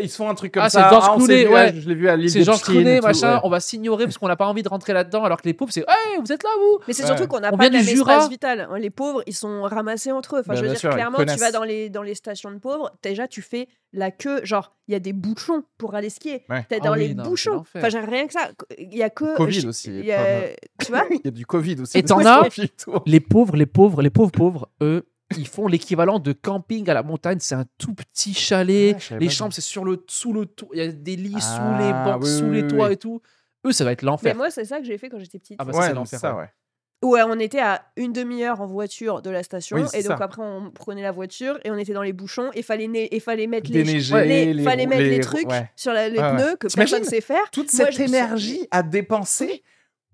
[0.00, 0.84] Ils, se font un truc comme Ah, ça.
[0.84, 1.74] c'est George s'est Clooney, ouais.
[1.80, 3.40] Je l'ai vu à l'île c'est de Pine Clooney, machin, ouais.
[3.44, 5.72] on va s'ignorer parce qu'on n'a pas envie de rentrer là-dedans, alors que les pauvres,
[5.72, 7.08] c'est, hey, vous êtes là, vous Mais c'est Ouais.
[7.08, 8.14] surtout qu'on n'a pas du même Jura.
[8.14, 8.68] espace vital.
[8.70, 8.78] hein.
[8.78, 10.40] Les pauvres, ils sont ramassés entre eux.
[10.40, 12.58] Enfin, Bah, je veux dire, sûr, clairement, tu vas dans les, dans les stations de
[12.58, 14.40] pauvres, déjà, tu fais la queue.
[14.44, 16.44] Genre, il y a des bouchons pour aller skier.
[16.48, 16.64] Ouais.
[16.68, 17.64] T'es Ah dans les non, bouchons.
[17.76, 18.48] Enfin, j'ai rien que ça.
[18.78, 19.36] Il y a que.
[19.36, 20.02] Covid aussi,
[20.80, 21.98] Tu vois Il y a du Covid aussi.
[21.98, 22.48] Et t'en as.
[23.06, 25.06] Les pauvres, les pauvres, les pauvres pauvres, eux,
[25.36, 27.38] ils font l'équivalent de camping à la montagne.
[27.40, 28.96] C'est un tout petit chalet.
[29.10, 30.68] Ah, les chambres, c'est sur le, sous le toit.
[30.72, 32.92] Il y a des lits sous Ah, les bancs, oui, sous oui, les toits oui.
[32.94, 33.20] et tout.
[33.66, 34.36] Eux, ça va être Mais l'enfer.
[34.36, 35.56] moi, c'est ça que j'ai fait quand j'étais petite.
[35.58, 36.48] Ah bah ça, Ouais, c'est l'enfer, c'est ça, ouais.
[37.02, 37.22] ouais.
[37.26, 39.76] On était à une demi-heure en voiture de la station.
[39.78, 40.24] Oui, et donc ça.
[40.24, 42.50] après, on prenait la voiture et on était dans les bouchons.
[42.54, 45.48] Et fallait, né- et fallait mettre les, Déneiger, les- les fallait mettre les, les- trucs
[45.48, 45.70] ouais.
[45.76, 46.36] sur la- les Ouais, ouais.
[46.36, 47.50] pneus que T'imagines personne sait faire.
[47.52, 49.62] toute Moi, cette suis- énergie à dépenser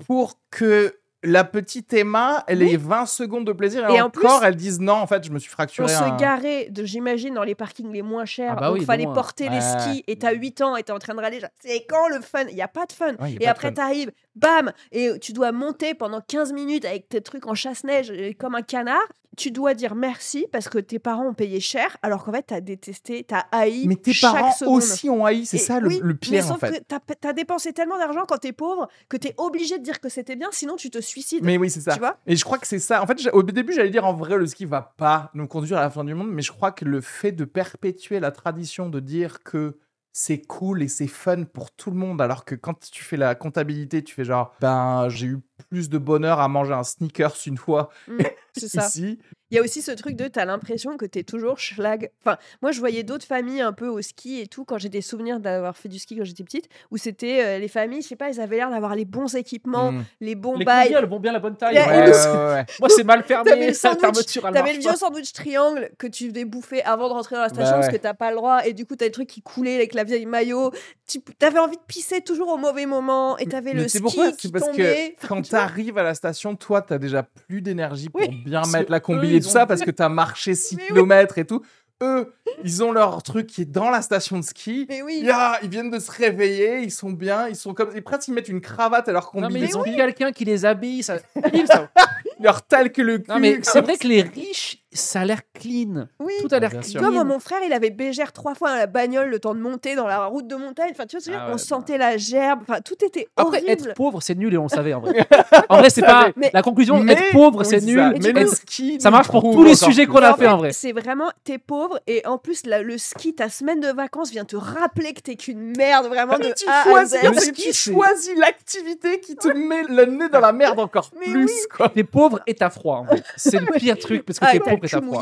[0.07, 2.73] pour que la petite Emma, elle Oui.
[2.75, 5.23] ait 20 secondes de plaisir et, Et en encore, plus, elle dise non, en fait,
[5.25, 6.17] je me suis On fracturé se un...
[6.17, 8.53] garait, de, j'imagine, dans les parkings les moins chers.
[8.57, 10.05] Ah bah donc, oui, de fallait porter les skis.
[10.07, 11.41] Et t'as 8 ans et t'es en train de râler.
[11.61, 12.45] C'est quand le fun?
[12.49, 13.15] Il n'y a pas de fun.
[13.21, 17.47] Ouais, et après, t'arrives, bam Et tu dois monter pendant 15 minutes avec tes trucs
[17.47, 19.01] en chasse-neige euh, comme un canard.
[19.37, 22.61] Tu dois dire merci parce que tes parents ont payé cher, alors qu'en fait, t'as
[22.61, 23.87] détesté, t'as haï.
[23.87, 24.77] Mais tes chaque parents seconde.
[24.77, 26.81] aussi ont haï, c'est ça le, oui, le mais pire, en sauf fait.
[26.81, 30.09] que t'as, t'as dépensé tellement d'argent quand t'es pauvre que t'es obligé de dire que
[30.09, 31.01] c'était bien, sinon tu te
[31.43, 31.95] Mais oui, c'est ça.
[31.95, 32.19] Tu vois?
[32.27, 33.03] Et je crois que c'est ça.
[33.03, 35.83] En fait, au début, j'allais dire en vrai, le ski va pas nous conduire à
[35.83, 39.01] la fin du monde, mais je crois que le fait de perpétuer la tradition de
[39.01, 39.79] dire que
[40.13, 43.37] c'est cool et c'est fun pour tout le monde, alors que quand tu fais la
[43.37, 45.39] comptabilité, tu fais genre, ben, j'ai eu
[45.69, 48.19] plus de bonheur à manger un sneakers une fois Mm,
[48.57, 48.87] c'est ça.
[48.87, 49.19] ici.
[49.53, 52.11] Il y a aussi ce truc de t'as l'impression que t'es toujours schlag.
[52.25, 55.01] Enfin, moi je voyais d'autres familles un peu au ski et tout quand j'ai des
[55.01, 58.15] souvenirs d'avoir fait du ski quand j'étais petite, où c'était euh, les familles, je sais
[58.17, 60.05] pas, ils avaient l'air d'avoir les bons équipements, Mm.
[60.21, 60.93] les bons Les bails.
[60.97, 61.75] elles vont bien la bonne taille.
[61.77, 62.67] Ouais, Ouais, Ouais.
[62.79, 63.67] Moi, c'est mal T'avais fermé.
[63.67, 67.15] La sandwich, fermeture, elle T'avais le vieux sandwich triangle que tu devais bouffer avant de
[67.15, 67.93] rentrer dans la station Bah parce ouais.
[67.99, 70.05] que t'as pas le droit et du coup t'as des trucs qui coulaient avec la
[70.05, 70.71] vieille maillot.
[71.09, 74.31] Tu avais envie de pisser toujours au mauvais moment et t'avais le c'est ski pourquoi?
[74.33, 75.17] Qui C'est parce tombait.
[75.21, 78.40] que quand tu arrives à la station, toi, tu as déjà plus d'énergie pour Oui,
[78.45, 80.83] bien parce mettre la combi et tout ça, parce que tu as marché 6 Mais
[80.83, 80.89] oui.
[80.95, 81.63] km et tout.
[82.03, 82.33] Eux,
[82.65, 84.87] ils ont leur truc qui est dans la station de ski.
[84.89, 85.23] Mais oui.
[85.63, 87.95] Ils viennent de se réveiller, ils sont bien, ils sont comme.
[87.95, 89.43] Et presque ils mettent une cravate à leur combi.
[89.43, 91.03] Non, mais ils ont quelqu'un qui les habille.
[91.03, 91.19] Ça...
[92.41, 93.31] leur talquent le cul.
[93.31, 96.09] Non, mais c'est vrai que les riches, ça a l'air clean.
[96.19, 96.33] Oui.
[96.41, 96.91] Tout a l'air bien clean.
[96.91, 97.01] sûr.
[97.01, 99.55] Tu vois, moi, mon frère, il avait bégère trois fois à la bagnole le temps
[99.55, 100.91] de monter dans la route de montagne.
[100.93, 102.61] Enfin, tu vois, Ah ouais, on sentait la gerbe.
[102.63, 103.71] Enfin, tout était Après, horrible.
[103.71, 105.27] être pauvre, c'est nul et on le savait en vrai.
[105.69, 106.99] en vrai, c'est pas Mais- la conclusion.
[107.01, 107.87] Mais- être pauvre, c'est ça.
[107.87, 108.15] nul.
[108.23, 110.73] Mais Être- le ski, ça marche pour tous les sujets qu'on a fait en vrai.
[110.73, 114.45] C'est vraiment, t'es pauvre et en plus, la- le ski, ta semaine de vacances vient
[114.45, 117.29] te rappeler que t'es qu'une merde vraiment de tu A à choisis, Z.
[117.29, 121.51] Le ski, choisis l'activité qui te met le nez dans la merde encore Mais plus.
[121.95, 123.05] T'es pauvre et t'as froid.
[123.11, 123.17] en.
[123.37, 125.21] C'est le pire truc parce que Ah, t'es pauvre et t'as froid.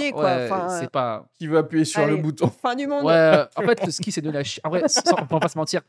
[0.48, 0.70] Quoi.
[0.70, 1.26] Euh, c'est pas.
[1.38, 2.48] Qui veut appuyer sur le bouton.
[2.48, 3.04] Fin du monde.
[3.04, 4.60] Ouais, en fait, le ski, c'est de la chi.
[4.64, 5.82] En vrai, sans, on va pas se mentir.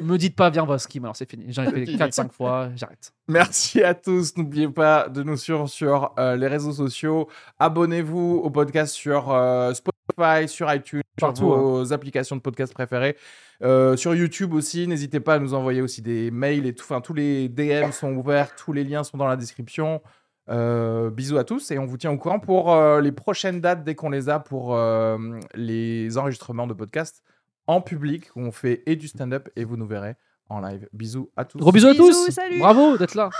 [0.00, 1.46] Me dites pas, viens, on va au ski, mais alors c'est fini.
[1.50, 1.98] J'en ai fait Fini.
[1.98, 3.12] 4-5 fois, j'arrête.
[3.28, 4.36] Merci à tous.
[4.36, 7.28] N'oubliez pas de nous suivre sur euh, les réseaux sociaux.
[7.60, 13.16] Abonnez-vous au podcast sur euh, Spotify, sur iTunes, Partout, sur vos applications de podcast préférées.
[13.62, 14.88] Euh, sur YouTube aussi.
[14.88, 16.84] N'hésitez pas à nous envoyer aussi des mails et tout.
[16.84, 18.56] Enfin, tous les DM sont ouverts.
[18.56, 20.02] Tous les liens sont dans la description.
[20.50, 23.82] Euh, bisous à tous et on vous tient au courant pour euh, les prochaines dates
[23.82, 25.16] dès qu'on les a pour euh,
[25.54, 27.22] les enregistrements de podcasts
[27.66, 30.16] en public où on fait et du stand-up et vous nous verrez
[30.50, 30.86] en live.
[30.92, 31.56] Bisous à tous.
[31.58, 32.30] Gros bisous, bisous à tous.
[32.30, 32.58] Salut.
[32.58, 33.30] Bravo d'être là.